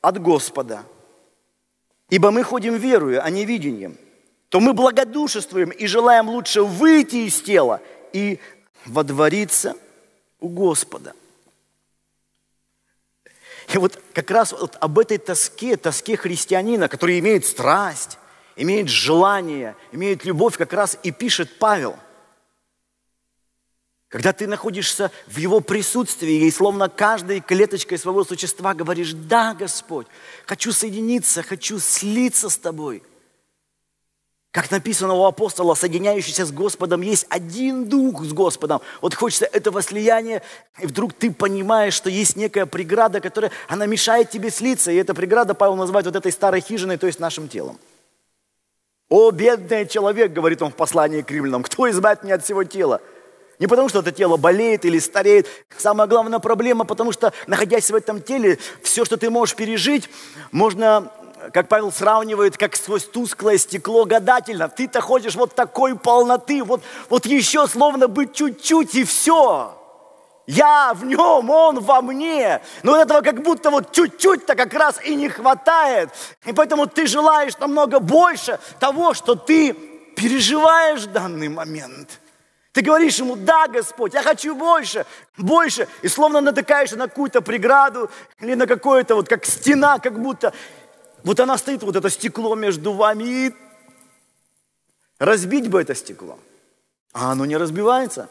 от 0.01 0.21
Господа. 0.21 0.83
Ибо 2.13 2.29
мы 2.29 2.43
ходим 2.43 2.77
верою, 2.77 3.23
а 3.23 3.29
не 3.29 3.43
видением 3.43 3.97
то 4.53 4.59
мы 4.59 4.73
благодушествуем 4.73 5.71
и 5.71 5.87
желаем 5.87 6.29
лучше 6.29 6.61
выйти 6.61 7.25
из 7.25 7.41
тела 7.41 7.81
и 8.11 8.39
водвориться 8.85 9.75
у 10.39 10.47
Господа. 10.47 11.13
И 13.73 13.79
вот 13.79 13.99
как 14.13 14.29
раз 14.29 14.51
вот 14.51 14.77
об 14.79 14.99
этой 14.99 15.17
тоске, 15.17 15.75
тоске 15.75 16.15
христианина, 16.15 16.87
который 16.87 17.17
имеет 17.17 17.47
страсть, 17.47 18.19
имеет 18.55 18.89
желание, 18.89 19.75
имеет 19.91 20.23
любовь, 20.23 20.55
как 20.55 20.71
раз 20.73 20.99
и 21.01 21.09
пишет 21.09 21.57
Павел. 21.57 21.97
Когда 24.13 24.31
ты 24.31 24.45
находишься 24.45 25.09
в 25.25 25.37
Его 25.37 25.59
присутствии 25.59 26.45
и 26.45 26.51
словно 26.51 26.87
каждой 26.87 27.39
клеточкой 27.39 27.97
своего 27.97 28.23
существа 28.23 28.75
говоришь, 28.75 29.13
да, 29.13 29.55
Господь, 29.55 30.05
хочу 30.45 30.71
соединиться, 30.71 31.41
хочу 31.41 31.79
слиться 31.79 32.49
с 32.49 32.57
Тобой– 32.57 33.01
как 34.51 34.69
написано 34.69 35.15
у 35.15 35.25
апостола, 35.25 35.73
соединяющийся 35.73 36.45
с 36.45 36.51
Господом, 36.51 37.01
есть 37.01 37.25
один 37.29 37.89
дух 37.89 38.23
с 38.23 38.33
Господом. 38.33 38.81
Вот 39.01 39.15
хочется 39.15 39.45
этого 39.45 39.81
слияния, 39.81 40.43
и 40.79 40.85
вдруг 40.85 41.13
ты 41.13 41.31
понимаешь, 41.31 41.95
что 41.95 42.11
есть 42.11 42.35
некая 42.35 42.67
преграда, 42.67 43.19
которая, 43.19 43.51
она 43.67 43.87
мешает 43.87 44.29
тебе 44.29 44.51
слиться. 44.51 44.91
И 44.91 44.95
эта 44.95 45.15
преграда 45.15 45.55
Павел 45.55 45.75
называет 45.75 46.05
вот 46.05 46.15
этой 46.15 46.31
старой 46.31 46.61
хижиной, 46.61 46.97
то 46.97 47.07
есть 47.07 47.19
нашим 47.19 47.47
телом. 47.47 47.79
«О, 49.09 49.31
бедный 49.31 49.87
человек», 49.87 50.31
говорит 50.31 50.61
он 50.61 50.71
в 50.71 50.75
послании 50.75 51.23
к 51.23 51.31
римлянам, 51.31 51.63
«кто 51.63 51.89
избавит 51.89 52.21
меня 52.21 52.35
от 52.35 52.43
всего 52.43 52.63
тела?» 52.63 53.01
Не 53.63 53.67
потому, 53.67 53.87
что 53.87 53.99
это 53.99 54.11
тело 54.11 54.35
болеет 54.35 54.83
или 54.83 54.99
стареет. 54.99 55.47
Самая 55.77 56.05
главная 56.05 56.39
проблема, 56.39 56.83
потому 56.83 57.13
что, 57.13 57.31
находясь 57.47 57.89
в 57.89 57.95
этом 57.95 58.21
теле, 58.21 58.59
все, 58.81 59.05
что 59.05 59.15
ты 59.15 59.29
можешь 59.29 59.55
пережить, 59.55 60.09
можно 60.51 61.09
как 61.53 61.69
Павел 61.69 61.89
сравнивает, 61.89 62.57
как 62.57 62.75
сквозь 62.75 63.05
тусклое 63.05 63.57
стекло 63.57 64.03
гадательно. 64.03 64.67
Ты-то 64.67 64.99
ходишь 64.99 65.35
вот 65.35 65.55
такой 65.55 65.97
полноты, 65.97 66.61
вот, 66.61 66.81
вот 67.09 67.25
еще 67.25 67.65
словно 67.67 68.09
бы 68.09 68.27
чуть-чуть 68.27 68.95
и 68.95 69.05
все. 69.05 69.73
Я 70.45 70.91
в 70.93 71.05
нем, 71.05 71.49
он 71.49 71.79
во 71.79 72.01
мне. 72.01 72.61
Но 72.83 72.97
этого 72.97 73.21
как 73.21 73.43
будто 73.43 73.71
вот 73.71 73.93
чуть-чуть-то 73.93 74.55
как 74.55 74.73
раз 74.73 75.01
и 75.05 75.15
не 75.15 75.29
хватает. 75.29 76.09
И 76.45 76.51
поэтому 76.51 76.85
ты 76.85 77.07
желаешь 77.07 77.57
намного 77.59 78.01
больше 78.01 78.59
того, 78.81 79.13
что 79.13 79.35
ты 79.35 79.71
переживаешь 80.17 81.03
в 81.03 81.13
данный 81.13 81.47
момент. 81.47 82.19
Ты 82.73 82.81
говоришь 82.81 83.19
ему, 83.19 83.35
да, 83.35 83.67
Господь, 83.67 84.15
я 84.15 84.23
хочу 84.23 84.55
больше, 84.55 85.05
больше. 85.37 85.87
И 86.01 86.07
словно 86.07 86.41
натыкаешься 86.41 86.97
на 86.97 87.07
какую-то 87.07 87.41
преграду 87.41 88.09
или 88.39 88.55
на 88.55 88.65
какое-то 88.65 89.13
вот 89.13 89.29
как 89.29 89.45
стена, 89.45 89.99
как 89.99 90.19
будто. 90.19 90.53
Вот 91.23 91.39
она 91.39 91.55
стоит, 91.59 91.83
вот 91.83 91.95
это 91.95 92.09
стекло 92.09 92.55
между 92.55 92.93
вами, 92.93 93.23
и 93.23 93.55
разбить 95.19 95.69
бы 95.69 95.81
это 95.81 95.93
стекло. 95.93 96.39
А 97.13 97.31
оно 97.31 97.45
не 97.45 97.57
разбивается. 97.57 98.27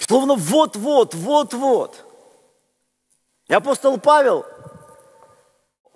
Словно 0.00 0.34
вот-вот, 0.34 1.14
вот-вот. 1.14 2.06
И 3.48 3.52
апостол 3.52 3.98
Павел, 4.00 4.46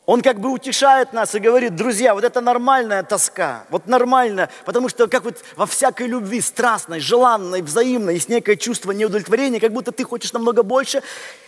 он 0.04 0.20
как 0.20 0.40
бы 0.40 0.50
утешает 0.50 1.12
нас 1.12 1.34
и 1.34 1.38
говорит, 1.38 1.76
друзья, 1.76 2.14
вот 2.14 2.24
это 2.24 2.40
нормальная 2.40 3.04
тоска, 3.04 3.64
вот 3.70 3.86
нормально, 3.86 4.48
потому 4.64 4.88
что 4.88 5.06
как 5.06 5.24
вот 5.24 5.44
во 5.56 5.64
всякой 5.64 6.08
любви, 6.08 6.40
страстной, 6.40 6.98
желанной, 6.98 7.62
взаимной, 7.62 8.14
есть 8.14 8.28
некое 8.28 8.56
чувство 8.56 8.90
неудовлетворения, 8.90 9.60
как 9.60 9.72
будто 9.72 9.92
ты 9.92 10.02
хочешь 10.04 10.32
намного 10.32 10.64
больше 10.64 11.02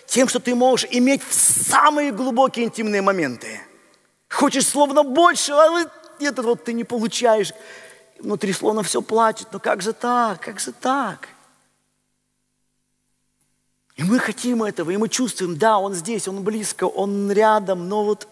тем, 0.07 0.29
что 0.29 0.39
ты 0.39 0.55
можешь 0.55 0.89
иметь 0.93 1.23
в 1.23 1.35
самые 1.35 2.13
глубокие 2.13 2.67
интимные 2.67 3.03
моменты. 3.03 3.61
Хочешь 4.29 4.67
словно 4.67 5.03
больше, 5.03 5.53
а 5.53 5.87
это 6.21 6.43
вот 6.43 6.65
ты 6.65 6.73
не 6.73 6.85
получаешь. 6.85 7.53
Внутри 8.21 8.53
словно 8.53 8.85
все 8.85 9.03
плачет, 9.03 9.49
но 9.51 9.59
как 9.59 9.83
же 9.83 9.93
так, 9.93 10.41
как 10.41 10.61
же 10.61 10.71
так? 10.73 11.29
И 13.97 14.03
мы 14.03 14.19
хотим 14.19 14.63
этого, 14.63 14.91
и 14.91 14.97
мы 14.97 15.09
чувствуем, 15.09 15.57
да, 15.57 15.79
он 15.79 15.95
здесь, 15.95 16.27
он 16.27 16.43
близко, 16.43 16.85
он 16.85 17.31
рядом, 17.31 17.89
но 17.89 18.05
вот 18.05 18.29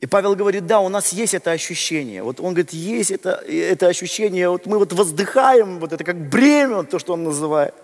и 0.00 0.06
Павел 0.06 0.36
говорит, 0.36 0.66
да, 0.66 0.80
у 0.80 0.88
нас 0.90 1.12
есть 1.12 1.32
это 1.32 1.52
ощущение. 1.52 2.22
Вот 2.22 2.38
он 2.38 2.52
говорит, 2.52 2.72
есть 2.72 3.10
это, 3.10 3.42
это 3.48 3.86
ощущение, 3.86 4.50
вот 4.50 4.66
мы 4.66 4.78
вот 4.78 4.92
воздыхаем, 4.92 5.78
вот 5.78 5.92
это 5.92 6.04
как 6.04 6.28
бремя, 6.28 6.82
то, 6.82 6.98
что 6.98 7.14
он 7.14 7.24
называет. 7.24 7.74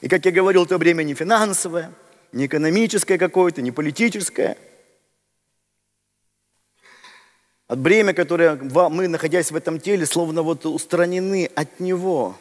И, 0.00 0.08
как 0.08 0.24
я 0.24 0.32
говорил, 0.32 0.64
это 0.64 0.76
бремя 0.76 1.04
не 1.04 1.14
финансовое, 1.14 1.92
не 2.32 2.46
экономическое 2.46 3.16
какое-то, 3.16 3.62
не 3.62 3.70
политическое. 3.70 4.56
От 7.68 7.78
бремя, 7.78 8.12
которое 8.12 8.56
мы, 8.56 9.06
находясь 9.06 9.52
в 9.52 9.56
этом 9.56 9.80
теле, 9.80 10.06
словно 10.06 10.42
вот 10.42 10.66
устранены 10.66 11.48
от 11.54 11.78
него. 11.78 12.36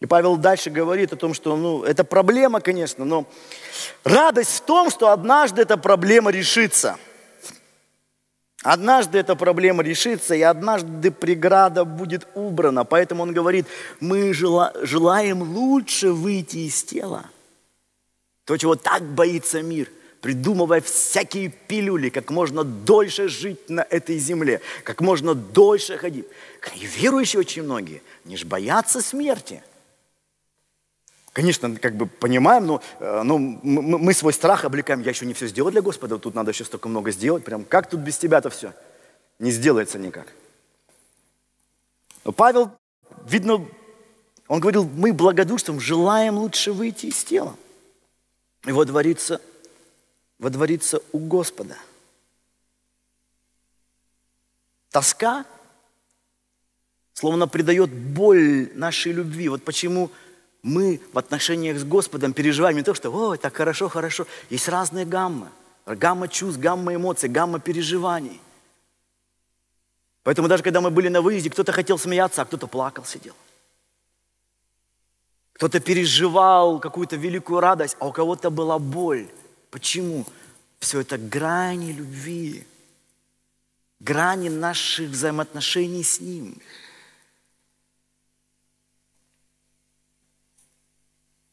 И 0.00 0.06
Павел 0.06 0.38
дальше 0.38 0.70
говорит 0.70 1.12
о 1.12 1.16
том, 1.16 1.34
что 1.34 1.56
ну, 1.56 1.84
это 1.84 2.04
проблема, 2.04 2.60
конечно, 2.60 3.04
но 3.04 3.26
радость 4.02 4.56
в 4.56 4.60
том, 4.62 4.90
что 4.90 5.10
однажды 5.10 5.62
эта 5.62 5.76
проблема 5.76 6.30
решится. 6.30 6.96
Однажды 8.62 9.18
эта 9.18 9.36
проблема 9.36 9.82
решится, 9.82 10.34
и 10.34 10.42
однажды 10.42 11.10
преграда 11.10 11.84
будет 11.84 12.26
убрана. 12.34 12.84
Поэтому 12.84 13.22
он 13.22 13.32
говорит, 13.32 13.66
мы 14.00 14.34
желаем 14.34 15.42
лучше 15.42 16.12
выйти 16.12 16.58
из 16.68 16.82
тела. 16.82 17.26
То, 18.44 18.56
чего 18.56 18.76
так 18.76 19.02
боится 19.02 19.62
мир, 19.62 19.88
придумывая 20.20 20.80
всякие 20.80 21.50
пилюли, 21.50 22.08
как 22.08 22.30
можно 22.30 22.64
дольше 22.64 23.28
жить 23.28 23.68
на 23.70 23.86
этой 23.88 24.18
земле, 24.18 24.60
как 24.82 25.00
можно 25.00 25.34
дольше 25.34 25.96
ходить. 25.96 26.26
И 26.76 26.84
верующие 26.84 27.40
очень 27.40 27.62
многие, 27.62 28.02
они 28.24 28.38
же 28.38 28.46
боятся 28.46 29.02
смерти– 29.02 29.62
Конечно, 31.32 31.76
как 31.76 31.96
бы 31.96 32.06
понимаем, 32.06 32.66
но, 32.66 32.82
э, 32.98 33.22
но 33.22 33.38
мы 33.38 34.12
свой 34.14 34.32
страх 34.32 34.64
облекаем. 34.64 35.00
Я 35.00 35.10
еще 35.10 35.26
не 35.26 35.34
все 35.34 35.46
сделал 35.46 35.70
для 35.70 35.80
Господа, 35.80 36.18
тут 36.18 36.34
надо 36.34 36.50
еще 36.50 36.64
столько 36.64 36.88
много 36.88 37.12
сделать. 37.12 37.44
Прям 37.44 37.64
как 37.64 37.88
тут 37.88 38.00
без 38.00 38.18
тебя-то 38.18 38.50
все? 38.50 38.72
Не 39.38 39.52
сделается 39.52 39.98
никак. 39.98 40.26
Но 42.24 42.32
Павел, 42.32 42.72
видно, 43.24 43.64
он 44.48 44.58
говорил, 44.58 44.84
мы 44.84 45.12
благодушством 45.12 45.78
желаем 45.78 46.36
лучше 46.36 46.72
выйти 46.72 47.06
из 47.06 47.22
тела 47.22 47.56
и 48.66 48.72
водвориться, 48.72 49.40
водвориться 50.40 51.00
у 51.12 51.20
Господа. 51.20 51.76
Тоска 54.90 55.46
словно 57.12 57.46
придает 57.46 57.92
боль 57.92 58.70
нашей 58.74 59.12
любви. 59.12 59.48
Вот 59.48 59.62
почему 59.62 60.10
мы 60.62 61.00
в 61.12 61.18
отношениях 61.18 61.78
с 61.78 61.84
Господом 61.84 62.32
переживаем 62.32 62.76
не 62.76 62.82
то, 62.82 62.94
что 62.94 63.10
«Ой, 63.10 63.38
так 63.38 63.56
хорошо, 63.56 63.88
хорошо». 63.88 64.26
Есть 64.50 64.68
разные 64.68 65.04
гаммы. 65.04 65.48
Гамма 65.86 66.28
чувств, 66.28 66.60
гамма 66.60 66.94
эмоций, 66.94 67.28
гамма 67.28 67.60
переживаний. 67.60 68.40
Поэтому 70.22 70.48
даже 70.48 70.62
когда 70.62 70.80
мы 70.80 70.90
были 70.90 71.08
на 71.08 71.22
выезде, 71.22 71.50
кто-то 71.50 71.72
хотел 71.72 71.98
смеяться, 71.98 72.42
а 72.42 72.44
кто-то 72.44 72.66
плакал, 72.66 73.04
сидел. 73.04 73.34
Кто-то 75.54 75.80
переживал 75.80 76.78
какую-то 76.78 77.16
великую 77.16 77.60
радость, 77.60 77.96
а 77.98 78.06
у 78.06 78.12
кого-то 78.12 78.50
была 78.50 78.78
боль. 78.78 79.28
Почему? 79.70 80.26
Все 80.78 81.00
это 81.00 81.18
грани 81.18 81.92
любви, 81.92 82.66
грани 83.98 84.48
наших 84.48 85.10
взаимоотношений 85.10 86.04
с 86.04 86.20
Ним– 86.20 86.56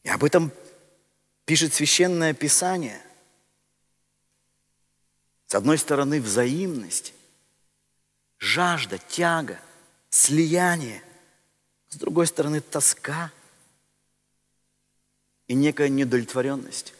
И 0.08 0.10
об 0.10 0.24
этом 0.24 0.50
пишет 1.44 1.74
священное 1.74 2.32
писание. 2.32 2.98
С 5.46 5.54
одной 5.54 5.76
стороны, 5.76 6.18
взаимность, 6.18 7.12
жажда, 8.38 8.96
тяга, 8.96 9.60
слияние. 10.08 11.02
С 11.90 11.96
другой 11.96 12.26
стороны, 12.26 12.62
тоска 12.62 13.30
и 15.46 15.52
некая 15.52 15.90
недовлетворенность. 15.90 16.94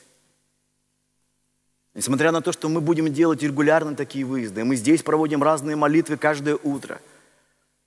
Несмотря 1.94 2.30
на 2.30 2.42
то, 2.42 2.52
что 2.52 2.68
мы 2.68 2.82
будем 2.82 3.10
делать 3.10 3.42
регулярно 3.42 3.96
такие 3.96 4.26
выезды, 4.26 4.64
мы 4.64 4.76
здесь 4.76 5.02
проводим 5.02 5.42
разные 5.42 5.76
молитвы 5.76 6.18
каждое 6.18 6.56
утро– 6.56 7.00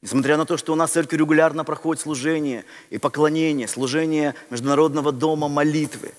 Несмотря 0.02 0.36
на 0.36 0.46
то, 0.46 0.58
что 0.58 0.74
у 0.74 0.76
нас 0.76 0.90
в 0.90 0.94
церкви 0.94 1.18
регулярно 1.18 1.64
проходит 1.64 2.02
служение 2.02 2.66
и 2.90 2.98
поклонение, 2.98 3.68
служение 3.68 4.34
Международного 4.50 5.12
дома 5.12 5.48
молитвы. 5.48 6.14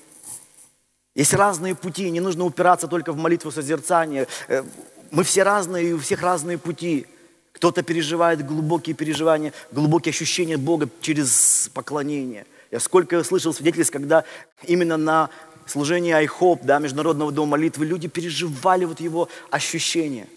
Есть 1.17 1.35
разные 1.35 1.75
пути, 1.75 2.09
не 2.11 2.21
нужно 2.21 2.45
упираться 2.45 2.87
только 2.87 3.13
в 3.13 3.17
молитву 3.17 3.51
созерцания. 3.51 4.29
Э, 4.47 4.63
мы 5.11 5.25
все 5.25 5.43
разные, 5.43 5.91
и 5.91 5.93
у 5.93 5.99
всех 5.99 6.23
разные 6.23 6.59
пути. 6.59 7.07
Кто-то 7.53 7.83
переживает 7.83 8.47
глубокие 8.47 8.95
переживания, 8.95 9.53
глубокие 9.73 10.11
ощущения 10.11 10.57
Бога 10.57 10.89
через 11.01 11.69
поклонение. 11.75 12.47
Я 12.71 12.79
сколько 12.79 13.23
слышал 13.25 13.53
свидетельств, 13.53 13.93
когда 13.93 14.25
именно 14.63 14.97
на 14.97 15.29
служении 15.67 16.15
IHOP, 16.15 16.61
да, 16.63 16.79
Международного 16.79 17.33
дома 17.33 17.53
молитвы, 17.53 17.85
люди 17.85 18.07
переживали 18.07 18.85
вот 18.85 19.01
его 19.01 19.29
ощущения– 19.51 20.29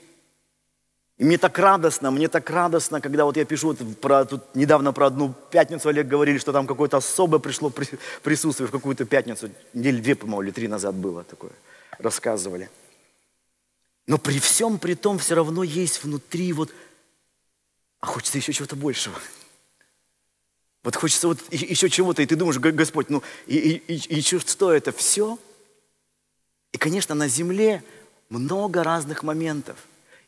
И 1.18 1.24
мне 1.24 1.38
так 1.38 1.58
радостно, 1.58 2.12
мне 2.12 2.28
так 2.28 2.50
радостно, 2.50 3.00
когда 3.00 3.24
вот 3.24 3.38
я 3.38 3.46
пишу, 3.46 3.68
вот 3.68 4.00
про, 4.00 4.26
тут 4.26 4.54
недавно 4.54 4.92
про 4.92 5.08
одну 5.08 5.34
пятницу 5.50 5.88
Олег 5.88 6.08
говорили, 6.08 6.38
что 6.38 6.52
там 6.52 6.68
какое-то 6.68 6.98
особое 6.98 7.40
пришло 7.40 7.70
при, 7.70 7.88
присутствие 8.22 8.68
в 8.68 8.72
какую-то 8.72 9.06
пятницу, 9.06 9.50
недели 9.74 10.02
две, 10.02 10.16
по-моему, 10.16 10.42
или 10.44 10.52
три 10.52 10.68
назад 10.68 10.96
было 10.96 11.24
такое, 11.24 11.54
рассказывали. 12.00 12.70
Но 14.08 14.18
при 14.18 14.40
всем 14.40 14.78
при 14.78 14.94
том 14.94 15.18
все 15.18 15.36
равно 15.36 15.64
есть 15.64 16.04
внутри 16.04 16.52
вот, 16.52 16.74
а 18.02 18.08
хочется 18.08 18.38
еще 18.38 18.52
чего-то 18.52 18.76
большего. 18.76 19.16
Вот 20.84 20.98
хочется 20.98 21.30
вот 21.30 21.40
еще 21.50 21.90
чего-то, 21.90 22.22
и 22.22 22.26
ты 22.26 22.36
думаешь, 22.36 22.60
Господь, 22.60 23.10
ну 23.10 23.24
и, 23.48 23.58
и, 23.58 23.94
и, 23.94 24.20
и 24.20 24.22
что 24.22 24.72
это 24.72 24.92
все? 24.92 25.40
И, 26.74 26.78
конечно, 26.78 27.16
на 27.16 27.30
земле 27.30 27.84
много 28.30 28.84
разных 28.84 29.24
моментов. 29.24 29.78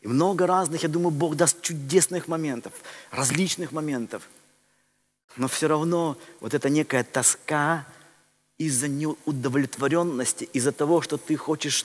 Много 0.08 0.46
разных, 0.46 0.84
я 0.84 0.88
думаю, 0.88 1.10
Бог 1.10 1.36
даст 1.36 1.60
чудесных 1.60 2.28
моментов, 2.28 2.72
различных 3.10 3.72
моментов. 3.72 4.22
Но 5.36 5.48
все 5.48 5.68
равно 5.68 6.16
вот 6.40 6.54
эта 6.54 6.70
некая 6.70 7.04
тоска 7.04 7.84
из-за 8.56 8.88
неудовлетворенности, 8.88 10.48
из-за 10.54 10.72
того, 10.72 11.02
что 11.02 11.18
ты 11.18 11.36
хочешь 11.36 11.84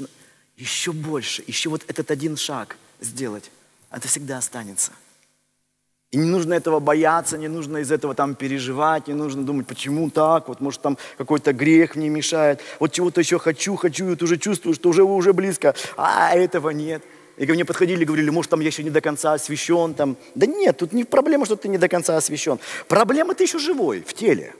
еще 0.55 0.93
больше, 0.93 1.43
еще 1.47 1.67
вот 1.67 1.83
этот 1.89 2.11
один 2.11 2.37
шаг 2.37 2.77
сделать, 3.01 3.51
это 3.91 4.07
всегда 4.07 4.37
останется. 4.37 4.93
И 6.11 6.17
не 6.17 6.25
нужно 6.25 6.53
этого 6.53 6.79
бояться, 6.79 7.37
не 7.37 7.49
нужно 7.49 7.79
из 7.79 7.91
этого 7.91 8.15
там 8.15 8.35
переживать, 8.35 9.07
не 9.07 9.15
нужно 9.15 9.43
думать, 9.43 9.67
почему 9.67 10.09
так, 10.09 10.47
вот 10.47 10.61
может 10.61 10.81
там 10.81 10.97
какой-то 11.17 11.51
грех 11.51 11.97
мне 11.97 12.07
мешает, 12.07 12.61
вот 12.79 12.93
чего-то 12.93 13.19
еще 13.19 13.37
хочу, 13.37 13.75
хочу, 13.75 14.05
и 14.05 14.09
вот 14.11 14.23
уже 14.23 14.37
чувствую, 14.37 14.75
что 14.75 14.87
уже, 14.87 15.03
уже 15.03 15.33
близко, 15.33 15.75
а 15.97 16.33
этого 16.33 16.69
нет. 16.69 17.03
И 17.37 17.45
ко 17.45 17.53
мне 17.53 17.65
подходили 17.65 18.03
и 18.03 18.05
говорили, 18.05 18.29
может, 18.29 18.51
там 18.51 18.59
я 18.59 18.67
еще 18.67 18.83
не 18.83 18.91
до 18.91 19.01
конца 19.01 19.33
освящен. 19.33 19.93
Там. 19.95 20.17
Да 20.35 20.45
нет, 20.45 20.77
тут 20.77 20.93
не 20.93 21.03
проблема, 21.03 21.45
что 21.45 21.55
ты 21.55 21.67
не 21.67 21.77
до 21.77 21.89
конца 21.89 22.15
освящен. 22.15 22.59
Проблема, 22.87 23.33
ты 23.33 23.43
еще 23.43 23.57
живой, 23.57 24.01
в 24.01 24.13
теле. 24.13 24.53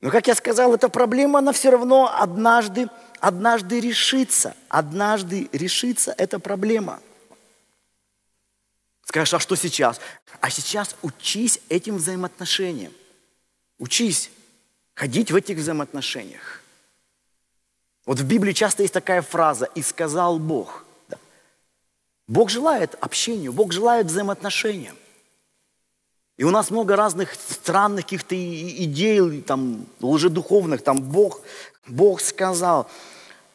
Но, 0.00 0.10
как 0.10 0.26
я 0.28 0.34
сказал, 0.34 0.74
эта 0.74 0.88
проблема, 0.88 1.38
она 1.38 1.52
все 1.52 1.70
равно 1.70 2.14
однажды, 2.14 2.88
однажды 3.20 3.80
решится. 3.80 4.54
Однажды 4.68 5.48
решится 5.52 6.14
эта 6.16 6.38
проблема. 6.38 7.00
Скажешь, 9.04 9.32
а 9.32 9.40
что 9.40 9.56
сейчас? 9.56 10.00
А 10.40 10.50
сейчас 10.50 10.94
учись 11.00 11.60
этим 11.70 11.96
взаимоотношениям. 11.96 12.92
Учись 13.78 14.30
ходить 14.94 15.30
в 15.30 15.36
этих 15.36 15.56
взаимоотношениях. 15.56 16.62
Вот 18.04 18.20
в 18.20 18.26
Библии 18.26 18.52
часто 18.52 18.82
есть 18.82 18.94
такая 18.94 19.22
фраза 19.22 19.66
«и 19.74 19.82
сказал 19.82 20.38
Бог». 20.38 20.84
Бог 22.28 22.50
желает 22.50 22.94
общению, 23.00 23.54
Бог 23.54 23.72
желает 23.72 24.06
взаимоотношения. 24.06 24.94
И 26.36 26.44
у 26.44 26.50
нас 26.50 26.70
много 26.70 26.94
разных 26.94 27.34
странных 27.34 28.04
каких-то 28.04 28.36
идей, 28.36 29.40
там, 29.40 29.86
лжедуховных, 30.00 30.82
там 30.82 31.02
Бог, 31.02 31.40
Бог 31.86 32.20
сказал. 32.20 32.88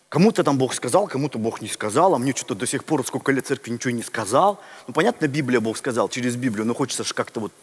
Кому-то 0.09 0.43
там 0.43 0.57
Бог 0.57 0.73
сказал, 0.73 1.07
кому-то 1.07 1.39
Бог 1.39 1.61
не 1.61 1.69
сказал, 1.69 2.13
а 2.13 2.17
мне 2.19 2.33
что-то 2.33 2.55
до 2.55 2.67
сих 2.67 2.83
пор, 2.83 3.05
сколько 3.05 3.31
лет 3.31 3.47
церкви, 3.47 3.71
ничего 3.71 3.91
не 3.91 4.03
сказал. 4.03 4.59
Ну, 4.87 4.93
понятно, 4.93 5.27
Библия 5.27 5.59
Бог 5.59 5.77
сказал 5.77 6.09
через 6.09 6.35
Библию, 6.35 6.65
но 6.65 6.73
хочется 6.73 7.03
же 7.03 7.13
как-то 7.13 7.39
вот 7.39 7.53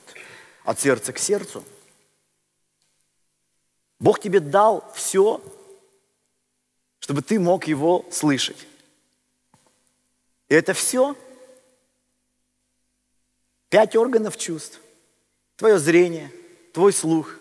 от 0.64 0.80
сердца 0.80 1.12
к 1.12 1.18
сердцу. 1.18 1.64
Бог 3.98 4.20
тебе 4.20 4.40
дал 4.40 4.90
все, 4.94 5.42
чтобы 7.00 7.22
ты 7.22 7.38
мог 7.38 7.66
его 7.66 8.06
слышать. 8.10 8.66
И 10.50 10.54
это 10.54 10.74
все 10.74 11.16
пять 13.70 13.96
органов 13.96 14.36
чувств. 14.36 14.80
Твое 15.56 15.78
зрение, 15.78 16.30
твой 16.74 16.92
слух, 16.92 17.36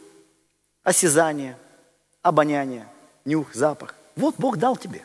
осязание, 0.83 1.57
обоняние, 2.21 2.87
нюх, 3.25 3.53
запах. 3.53 3.95
Вот 4.15 4.35
Бог 4.37 4.57
дал 4.57 4.77
тебе. 4.77 5.03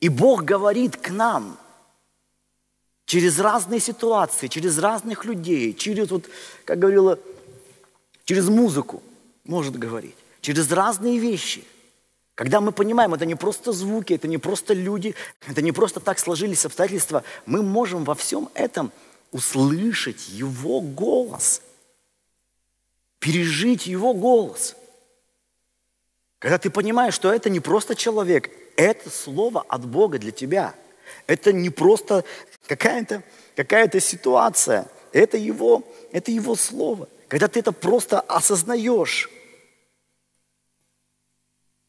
И 0.00 0.08
Бог 0.08 0.42
говорит 0.42 0.96
к 0.96 1.10
нам 1.10 1.56
через 3.04 3.38
разные 3.38 3.78
ситуации, 3.80 4.48
через 4.48 4.78
разных 4.78 5.24
людей, 5.24 5.72
через, 5.72 6.10
вот, 6.10 6.28
как 6.64 6.78
говорила, 6.80 7.18
через 8.24 8.48
музыку 8.48 9.02
может 9.44 9.78
говорить, 9.78 10.16
через 10.40 10.70
разные 10.72 11.18
вещи– 11.18 11.64
когда 12.40 12.62
мы 12.62 12.72
понимаем, 12.72 13.12
это 13.12 13.26
не 13.26 13.34
просто 13.34 13.70
звуки, 13.70 14.14
это 14.14 14.26
не 14.26 14.38
просто 14.38 14.72
люди, 14.72 15.14
это 15.46 15.60
не 15.60 15.72
просто 15.72 16.00
так 16.00 16.18
сложились 16.18 16.64
обстоятельства, 16.64 17.22
мы 17.44 17.62
можем 17.62 18.02
во 18.04 18.14
всем 18.14 18.48
этом 18.54 18.92
услышать 19.30 20.30
Его 20.30 20.80
голос, 20.80 21.60
пережить 23.18 23.86
Его 23.86 24.14
голос. 24.14 24.74
Когда 26.38 26.56
ты 26.56 26.70
понимаешь, 26.70 27.12
что 27.12 27.30
это 27.30 27.50
не 27.50 27.60
просто 27.60 27.94
человек, 27.94 28.50
это 28.74 29.10
слово 29.10 29.62
от 29.68 29.84
Бога 29.84 30.18
для 30.18 30.30
тебя. 30.30 30.74
Это 31.26 31.52
не 31.52 31.68
просто 31.68 32.24
какая-то 32.66 33.22
какая 33.54 33.90
ситуация, 34.00 34.88
это 35.12 35.36
его, 35.36 35.84
это 36.10 36.30
его 36.30 36.56
слово. 36.56 37.06
Когда 37.28 37.48
ты 37.48 37.60
это 37.60 37.72
просто 37.72 38.18
осознаешь, 38.18 39.28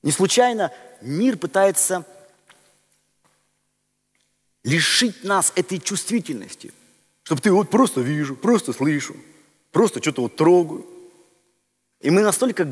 не 0.04 0.12
случайно 0.12 0.72
мир 1.02 1.38
пытается 1.38 2.06
лишить 4.64 5.24
нас 5.24 5.52
этой 5.56 5.80
чувствительности, 5.80 6.74
чтобы 7.24 7.42
ты 7.42 7.52
вот 7.52 7.70
просто 7.70 8.02
вижу, 8.02 8.36
просто 8.36 8.74
слышу, 8.74 9.16
просто 9.72 10.02
что-то 10.02 10.24
вот 10.24 10.36
трогаю. 10.36 10.86
И 12.00 12.10
мы 12.10 12.22
настолько 12.22 12.68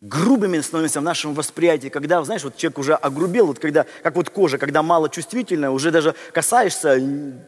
грубыми 0.00 0.60
становимся 0.60 1.00
в 1.00 1.04
нашем 1.04 1.34
восприятии, 1.34 1.88
когда, 1.88 2.22
знаешь, 2.24 2.44
вот 2.44 2.56
человек 2.56 2.78
уже 2.78 2.94
огрубел, 2.94 3.46
вот 3.46 3.58
когда, 3.58 3.86
как 4.02 4.14
вот 4.14 4.30
кожа, 4.30 4.58
когда 4.58 4.82
мало 4.82 5.08
чувствительная, 5.08 5.70
уже 5.70 5.90
даже 5.90 6.14
касаешься, 6.32 7.00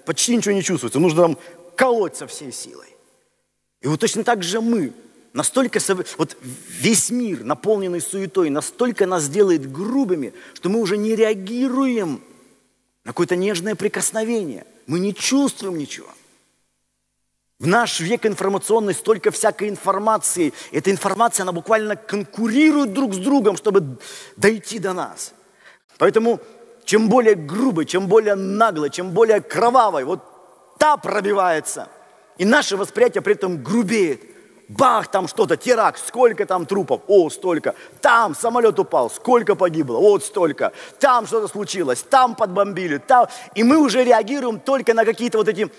почти 0.07 0.37
ничего 0.37 0.55
не 0.55 0.63
чувствуется, 0.63 0.99
нужно 0.99 1.23
там 1.23 1.39
колоть 1.77 2.17
со 2.17 2.27
всей 2.27 2.53
силой. 2.53 2.89
И 3.81 3.87
вот 3.87 4.01
точно 4.01 4.25
так 4.25 4.43
же 4.43 4.61
мы– 4.61 4.93
Настолько, 5.33 5.79
вот 6.17 6.37
весь 6.69 7.11
мир, 7.11 7.45
наполненный 7.45 8.01
суетой, 8.01 8.51
настолько 8.51 9.07
нас 9.07 9.29
делает 9.29 9.71
грубыми, 9.71 10.33
что 10.55 10.69
мы 10.69 10.81
уже 10.81 10.97
не 10.97 11.15
реагируем 11.15 12.23
на 13.05 13.13
какое-то 13.13 13.37
нежное 13.37 13.75
прикосновение. 13.75 14.67
Мы 14.87 15.01
не 15.01 15.15
чувствуем 15.15 15.77
ничего. 15.77 16.09
В 17.59 17.67
наш 17.67 18.01
век 18.01 18.25
информационный 18.25 18.95
столько 18.95 19.31
всякой 19.31 19.69
информации. 19.69 20.55
Эта 20.71 20.91
информация, 20.91 21.43
она 21.43 21.53
буквально 21.53 21.97
конкурирует 21.97 22.93
друг 22.93 23.15
с 23.15 23.19
другом, 23.19 23.57
чтобы 23.57 23.99
дойти 24.37 24.79
до 24.79 24.93
нас. 24.93 25.35
Поэтому 25.99 26.41
чем 26.85 27.09
более 27.09 27.35
грубой, 27.35 27.85
чем 27.85 28.07
более 28.07 28.37
наглой, 28.37 28.91
чем 28.91 29.11
более 29.11 29.41
кровавой, 29.41 30.05
вот 30.05 30.21
та 30.79 30.97
пробивается. 30.97 31.89
И 32.39 32.45
наше 32.45 32.77
восприятие 32.77 33.21
при 33.21 33.35
этом 33.35 33.63
грубеет. 33.63 34.23
Бах, 34.69 35.09
там 35.11 35.29
что-то, 35.29 35.57
теракт, 35.57 35.99
сколько 36.07 36.45
там 36.45 36.67
трупов? 36.67 37.01
О, 37.07 37.31
столько. 37.31 37.75
Там 38.03 38.35
самолет 38.35 38.79
упал, 38.79 39.11
сколько 39.11 39.55
погибло? 39.55 39.99
Вот 39.99 40.23
столько. 40.23 40.73
Там 41.01 41.27
что-то 41.27 41.49
случилось, 41.49 42.03
там 42.03 42.35
подбомбили, 42.35 42.99
там. 42.99 43.29
И 43.55 43.63
мы 43.63 43.79
уже 43.79 44.05
реагируем 44.05 44.61
только 44.61 44.93
на 44.93 45.07
какие-то 45.07 45.39
вот 45.39 45.49
эти 45.49 45.71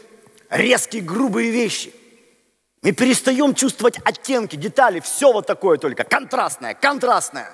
резкие, 0.50 1.04
грубые 1.04 1.52
вещи. 1.52 1.94
Мы 2.82 2.94
перестаем 2.94 3.54
чувствовать 3.54 4.00
оттенки, 4.04 4.56
детали, 4.56 5.02
все 5.02 5.32
вот 5.32 5.46
такое 5.46 5.78
только, 5.78 6.04
контрастное, 6.04 6.74
контрастное. 6.74 7.52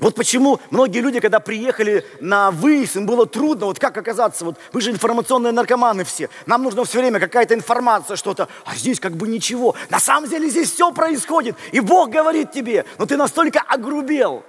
Вот 0.00 0.14
почему 0.14 0.58
многие 0.70 1.00
люди, 1.00 1.20
когда 1.20 1.40
приехали 1.40 2.06
на 2.20 2.50
выезд, 2.50 2.96
им 2.96 3.04
было 3.04 3.26
трудно, 3.26 3.66
вот 3.66 3.78
как 3.78 3.98
оказаться, 3.98 4.46
вот 4.46 4.58
вы 4.72 4.80
же 4.80 4.90
информационные 4.90 5.52
наркоманы 5.52 6.04
все, 6.04 6.30
нам 6.46 6.62
нужно 6.62 6.84
все 6.86 7.00
время 7.00 7.20
какая-то 7.20 7.52
информация, 7.52 8.16
что-то, 8.16 8.48
а 8.64 8.74
здесь 8.74 8.98
как 8.98 9.12
бы 9.12 9.28
ничего. 9.28 9.76
На 9.90 10.00
самом 10.00 10.30
деле 10.30 10.48
здесь 10.48 10.72
все 10.72 10.90
происходит, 10.90 11.54
и 11.70 11.80
Бог 11.80 12.08
говорит 12.08 12.50
тебе, 12.50 12.86
но 12.96 13.04
ты 13.04 13.18
настолько 13.18 13.60
огрубел. 13.60 14.42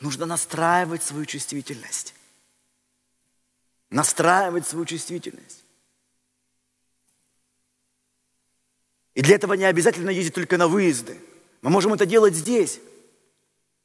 Нужно 0.00 0.24
настраивать 0.24 1.02
свою 1.02 1.26
чувствительность. 1.26 2.14
Настраивать 3.90 4.66
свою 4.66 4.86
чувствительность. 4.86 5.62
И 9.12 9.20
для 9.20 9.34
этого 9.34 9.52
не 9.52 9.66
обязательно 9.66 10.08
ездить 10.08 10.34
только 10.34 10.56
на 10.56 10.68
выезды. 10.68 11.18
Мы 11.60 11.68
можем 11.68 11.92
это 11.92 12.06
делать 12.06 12.34
здесь. 12.34 12.80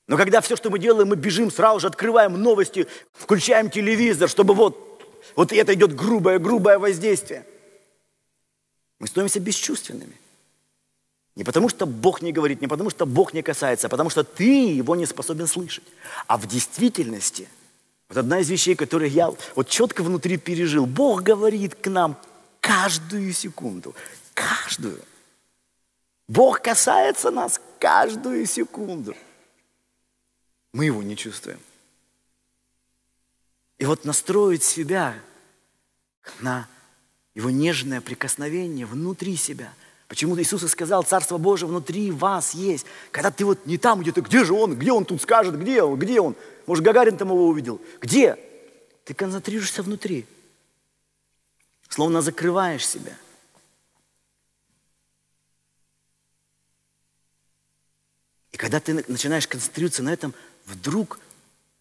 Но 0.10 0.17
когда 0.17 0.41
все, 0.41 0.56
что 0.56 0.72
мы 0.72 0.80
делаем, 0.80 1.10
мы 1.10 1.15
бежим, 1.15 1.52
сразу 1.52 1.82
же 1.82 1.88
открываем 1.88 2.34
новости, 2.34 2.88
включаем 3.13 3.69
телевизор, 3.69 4.28
чтобы 4.28 4.56
вот, 4.56 5.06
вот 5.36 5.54
это 5.54 5.76
идет 5.76 5.95
грубое-грубое 5.95 6.80
воздействие. 6.80 7.45
Мы 8.98 9.06
становимся 9.06 9.39
бесчувственными. 9.39 10.15
Не 11.36 11.43
потому, 11.43 11.69
что 11.69 11.86
Бог 11.86 12.24
не 12.24 12.32
говорит, 12.32 12.60
не 12.60 12.67
потому, 12.67 12.89
что 12.89 13.06
Бог 13.06 13.36
не 13.36 13.43
касается, 13.43 13.86
а 13.86 13.89
потому 13.91 14.10
что 14.10 14.24
ты 14.24 14.72
его 14.72 14.95
не 14.95 15.06
способен 15.06 15.45
слышать. 15.45 15.86
А 16.26 16.38
в 16.38 16.48
действительности 16.48 17.48
Вот 18.10 18.17
одна 18.17 18.39
из 18.39 18.50
вещей, 18.50 18.74
которые 18.74 19.12
я 19.12 19.32
вот 19.56 19.69
четко 19.69 20.02
внутри 20.02 20.38
пережил. 20.38 20.88
Бог 20.88 21.22
говорит 21.22 21.76
к 21.76 21.88
нам 21.88 22.17
каждую 22.62 23.32
секунду. 23.32 23.93
Каждую. 24.34 25.00
Бог 26.28 26.62
касается 26.62 27.30
нас 27.30 27.62
каждую 27.78 28.48
секунду. 28.48 29.13
Мы 30.73 30.86
его 30.86 31.01
не 31.01 31.15
чувствуем. 31.15 31.60
И 33.77 33.86
вот 33.86 34.05
настроить 34.05 34.63
себя 34.63 35.19
на 36.41 36.67
его 37.34 37.49
нежное 37.49 38.01
прикосновение 38.01 38.86
внутри 38.86 39.36
себя. 39.36 39.73
Почему 40.10 40.38
Иисус 40.39 40.63
и 40.63 40.67
сказал, 40.67 41.03
Царство 41.03 41.38
Божие 41.38 41.69
внутри 41.69 42.12
вас 42.12 42.53
есть. 42.53 42.86
Когда 43.12 43.32
ты 43.32 43.45
вот 43.45 43.65
не 43.65 43.77
там 43.77 44.01
где-то, 44.01 44.21
где 44.21 44.43
же 44.43 44.53
он, 44.53 44.77
где 44.77 44.91
он 44.91 45.05
тут 45.05 45.21
скажет, 45.21 45.58
где 45.58 45.84
он, 45.84 45.97
где 45.97 46.19
он. 46.19 46.36
Может, 46.65 46.84
Гагарин 46.84 47.15
там 47.15 47.29
его 47.29 47.47
увидел. 47.47 47.79
Где? 48.01 48.38
Ты 49.05 49.13
концентрируешься 49.13 49.84
внутри. 49.84 50.25
Словно 51.88 52.21
закрываешь 52.21 52.88
себя. 52.88 53.15
И 58.51 58.58
когда 58.58 58.79
ты 58.79 59.05
начинаешь 59.08 59.47
концентрироваться 59.47 60.03
на 60.03 60.12
этом, 60.12 60.34
вдруг 60.69 61.19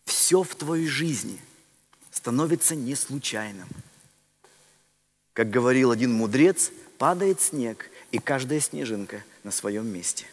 все 0.04 0.42
в 0.42 0.54
твоей 0.54 0.86
жизни 0.86 1.40
становится 2.10 2.74
не 2.74 2.94
случайным. 2.94 3.68
Как 5.34 5.50
говорил 5.50 5.90
один 5.90 6.12
мудрец, 6.12 6.72
падает 6.98 7.40
снег, 7.40 7.90
и 8.10 8.18
каждая 8.18 8.60
снежинка 8.60 9.22
на 9.44 9.50
своем 9.50 9.86
месте. 9.86 10.26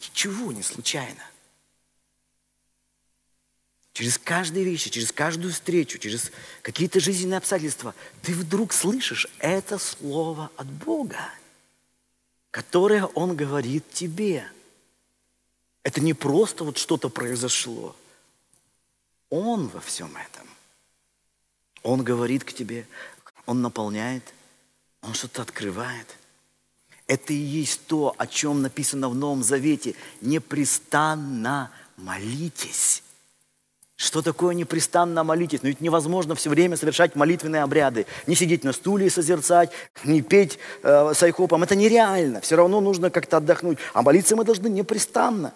Ничего 0.00 0.52
не 0.52 0.62
случайно. 0.62 1.22
Через 3.92 4.18
каждые 4.18 4.64
вещи, 4.64 4.90
через 4.90 5.10
каждую 5.10 5.54
встречу, 5.54 5.98
через 5.98 6.30
какие-то 6.60 7.00
жизненные 7.00 7.38
обстоятельства 7.38 7.94
ты 8.22 8.34
вдруг 8.34 8.74
слышишь 8.74 9.26
это 9.38 9.78
слово 9.78 10.50
от 10.56 10.66
Бога, 10.66 11.30
которое 12.50 13.06
Он 13.06 13.34
говорит 13.34 13.90
тебе. 13.90 14.46
Это 15.86 16.00
не 16.00 16.14
просто 16.14 16.64
вот 16.64 16.78
что-то 16.78 17.08
произошло. 17.08 17.94
Он 19.30 19.68
во 19.68 19.78
всем 19.78 20.10
этом. 20.16 20.48
Он 21.84 22.02
говорит 22.02 22.42
к 22.42 22.52
тебе, 22.52 22.88
Он 23.46 23.62
наполняет, 23.62 24.34
Он 25.00 25.14
что-то 25.14 25.42
открывает. 25.42 26.16
Это 27.06 27.32
и 27.32 27.36
есть 27.36 27.86
то, 27.86 28.16
о 28.18 28.26
чем 28.26 28.62
написано 28.62 29.08
в 29.08 29.14
Новом 29.14 29.44
Завете. 29.44 29.94
Непрестанно 30.20 31.70
молитесь. 31.96 33.04
Что 33.94 34.22
такое 34.22 34.56
непрестанно 34.56 35.22
молитесь? 35.22 35.62
Но 35.62 35.68
ведь 35.68 35.80
невозможно 35.80 36.34
все 36.34 36.50
время 36.50 36.76
совершать 36.76 37.14
молитвенные 37.14 37.62
обряды. 37.62 38.06
Не 38.26 38.34
сидеть 38.34 38.64
на 38.64 38.72
стуле 38.72 39.06
и 39.06 39.10
созерцать, 39.10 39.70
не 40.02 40.20
петь 40.20 40.58
э, 40.82 41.14
с 41.14 41.22
айхопом. 41.22 41.62
Это 41.62 41.76
нереально. 41.76 42.40
Все 42.40 42.56
равно 42.56 42.80
нужно 42.80 43.10
как-то 43.10 43.36
отдохнуть. 43.36 43.78
А 43.94 44.02
молиться 44.02 44.34
мы 44.34 44.42
должны 44.42 44.66
непрестанно. 44.66 45.54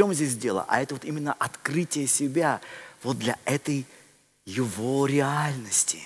Чем 0.00 0.14
здесь 0.14 0.34
дело? 0.34 0.64
А 0.66 0.80
это 0.80 0.94
вот 0.94 1.04
именно 1.04 1.34
открытие 1.38 2.06
себя 2.06 2.62
вот 3.02 3.18
для 3.18 3.36
этой 3.44 3.84
его 4.46 5.04
реальности. 5.04 5.98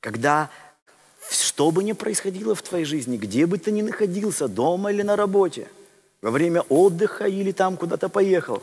Когда 0.00 0.50
что 1.30 1.70
бы 1.70 1.84
ни 1.84 1.92
происходило 1.92 2.56
в 2.56 2.62
твоей 2.62 2.84
жизни, 2.84 3.16
где 3.16 3.46
бы 3.46 3.58
ты 3.58 3.70
ни 3.70 3.82
находился, 3.82 4.48
дома 4.48 4.90
или 4.90 5.02
на 5.02 5.14
работе, 5.14 5.68
во 6.20 6.32
время 6.32 6.62
отдыха 6.62 7.26
или 7.26 7.52
там 7.52 7.76
куда-то 7.76 8.08
поехал, 8.08 8.60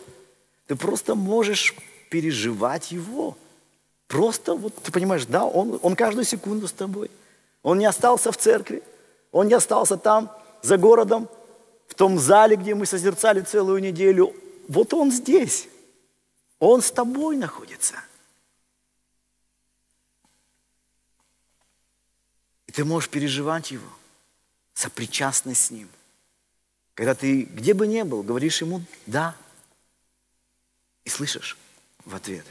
ты 0.67 0.75
просто 0.75 1.15
можешь 1.15 1.73
переживать 2.09 2.91
его. 2.91 3.37
Просто 4.09 4.55
вот 4.55 4.75
ты 4.75 4.91
понимаешь, 4.91 5.25
да, 5.25 5.45
он, 5.45 5.79
он 5.81 5.95
каждую 5.95 6.25
секунду 6.25 6.67
с 6.67 6.73
тобой. 6.73 7.09
Он 7.63 7.79
не 7.79 7.85
остался 7.85 8.33
в 8.33 8.37
церкви, 8.37 8.83
он 9.31 9.47
не 9.47 9.53
остался 9.53 9.95
там, 9.95 10.29
за 10.63 10.75
городом, 10.75 11.29
в 11.91 11.95
том 11.95 12.17
зале, 12.17 12.55
где 12.55 12.73
мы 12.73 12.87
созерцали 12.87 13.41
целую 13.41 13.81
неделю. 13.81 14.33
Вот 14.67 14.93
он 14.93 15.11
здесь. 15.11 15.67
Он 16.57 16.81
с 16.81 16.91
тобой 16.91 17.37
находится– 17.37 17.95
И 22.71 22.73
ты 22.73 22.85
можешь 22.85 23.09
переживать 23.09 23.71
его, 23.71 23.89
сопричастность 24.73 25.65
с 25.65 25.71
ним. 25.71 25.89
Когда 26.93 27.13
ты 27.13 27.41
где 27.41 27.73
бы 27.73 27.85
ни 27.85 28.01
был, 28.03 28.23
говоришь 28.23 28.61
ему 28.61 28.81
«да». 29.05 29.35
И 31.03 31.09
слышишь 31.09 31.57
в 32.05 32.15
ответ 32.15 32.45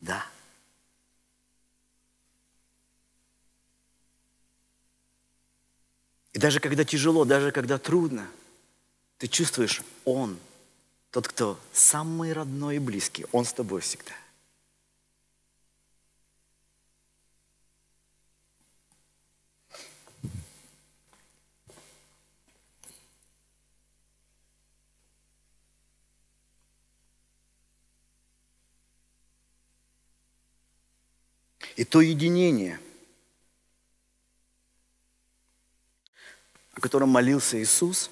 «да». 0.00 0.26
И 6.34 6.38
даже 6.38 6.60
когда 6.60 6.84
тяжело, 6.84 7.24
даже 7.24 7.50
когда 7.50 7.78
трудно, 7.78 8.28
ты 9.18 9.28
чувствуешь, 9.28 9.82
Он, 10.04 10.38
тот, 11.10 11.28
кто 11.28 11.58
самый 11.72 12.32
родной 12.32 12.76
и 12.76 12.78
близкий, 12.78 13.26
Он 13.32 13.44
с 13.44 13.52
тобой 13.52 13.80
всегда– 13.80 14.12
И 31.78 31.84
то 31.84 32.00
единение, 32.00 32.80
о 36.72 36.80
котором 36.80 37.08
молился 37.10 37.62
Иисус, 37.62 38.10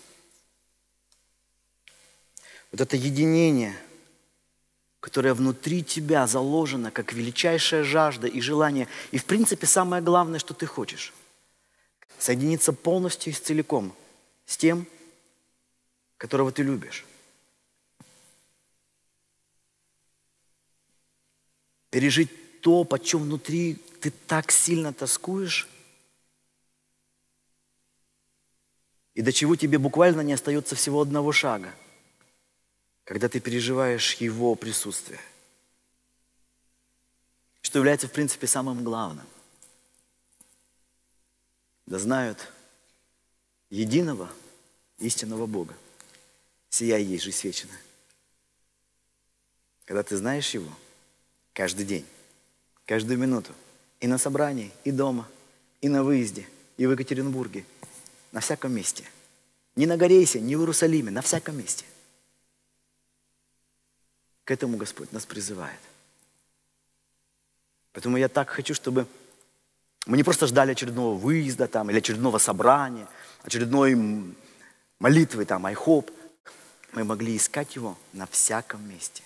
вот 2.73 2.81
это 2.81 2.97
единение, 2.97 3.77
которое 5.01 5.35
внутри 5.35 5.85
тебя 5.85 6.27
заложено 6.27 6.91
как 6.91 7.13
величайшая 7.13 7.85
жажда 7.85 8.27
и 8.27 8.41
желание, 8.41 8.89
и 9.13 9.19
в 9.19 9.25
принципе 9.25 9.67
самое 9.67 10.03
главное, 10.03 10.39
что 10.39 10.53
ты 10.53 10.67
хочешь, 10.67 11.13
соединиться 12.19 12.73
полностью 12.73 13.33
и 13.33 13.37
целиком 13.37 13.95
с 14.47 14.57
тем, 14.57 14.87
которого 16.17 16.51
ты 16.51 16.63
любишь. 16.63 17.05
Пережить 21.91 22.61
то, 22.61 22.85
по 22.85 22.99
чем 22.99 23.23
внутри 23.23 23.75
ты 24.01 24.11
так 24.11 24.51
сильно 24.51 24.93
тоскуешь, 24.93 25.69
и 29.15 29.23
до 29.23 29.33
чего 29.33 29.57
тебе 29.57 29.79
буквально 29.79 30.21
не 30.21 30.33
остается 30.33 30.75
всего 30.75 31.01
одного 31.01 31.33
шага, 31.33 31.73
когда 33.07 33.29
ты 33.29 33.39
переживаешь 33.39 34.15
Его 34.15 34.57
присутствие, 34.57 35.21
что 37.63 37.79
является, 37.79 38.09
в 38.09 38.13
принципе, 38.13 38.49
самым 38.49 38.83
главным. 38.83 39.27
Да 41.87 42.01
знают 42.01 42.53
единого 43.71 44.29
истинного 44.99 45.47
Бога. 45.47 45.75
Сия 46.69 46.99
есть 46.99 47.23
жизнь 47.23 47.39
вечная. 47.45 47.81
Когда 49.85 50.03
ты 50.03 50.17
знаешь 50.17 50.51
Его 50.51 50.71
каждый 51.53 51.87
день, 51.87 52.05
каждую 52.87 53.19
минуту. 53.21 53.53
И 54.01 54.09
на 54.09 54.19
собрании, 54.19 54.73
и 54.83 54.91
дома, 54.91 55.29
и 55.81 55.89
на 55.89 56.03
выезде, 56.03 56.49
и 56.77 56.87
в 56.87 56.91
Екатеринбурге. 56.91 57.65
На 58.33 58.41
всяком 58.41 58.73
месте. 58.73 59.05
Не 59.77 59.87
на 59.87 59.97
Горейсе, 59.97 60.41
не 60.41 60.57
в 60.57 60.61
Иерусалиме, 60.61 61.13
на 61.13 61.23
всяком 61.23 61.57
месте. 61.57 61.85
К 64.47 64.53
этому 64.53 64.77
Господь 64.77 65.11
нас 65.11 65.27
призывает. 65.27 65.81
Поэтому 67.93 68.17
я 68.17 68.29
так 68.29 68.49
хочу, 68.49 68.75
чтобы 68.75 69.09
мы 70.07 70.17
не 70.17 70.23
просто 70.23 70.47
ждали 70.47 70.71
очередного 70.71 71.19
выезда 71.19 71.67
там, 71.67 71.91
или 71.91 71.99
очередного 71.99 72.39
собрания, 72.39 73.09
очередной 73.43 73.97
молитвы 75.01 75.45
там, 75.47 75.67
айхоп. 75.67 76.13
Мы 76.93 77.03
могли 77.03 77.37
искать 77.37 77.75
его 77.75 77.99
на 78.13 78.27
всяком 78.29 78.89
месте. 78.89 79.25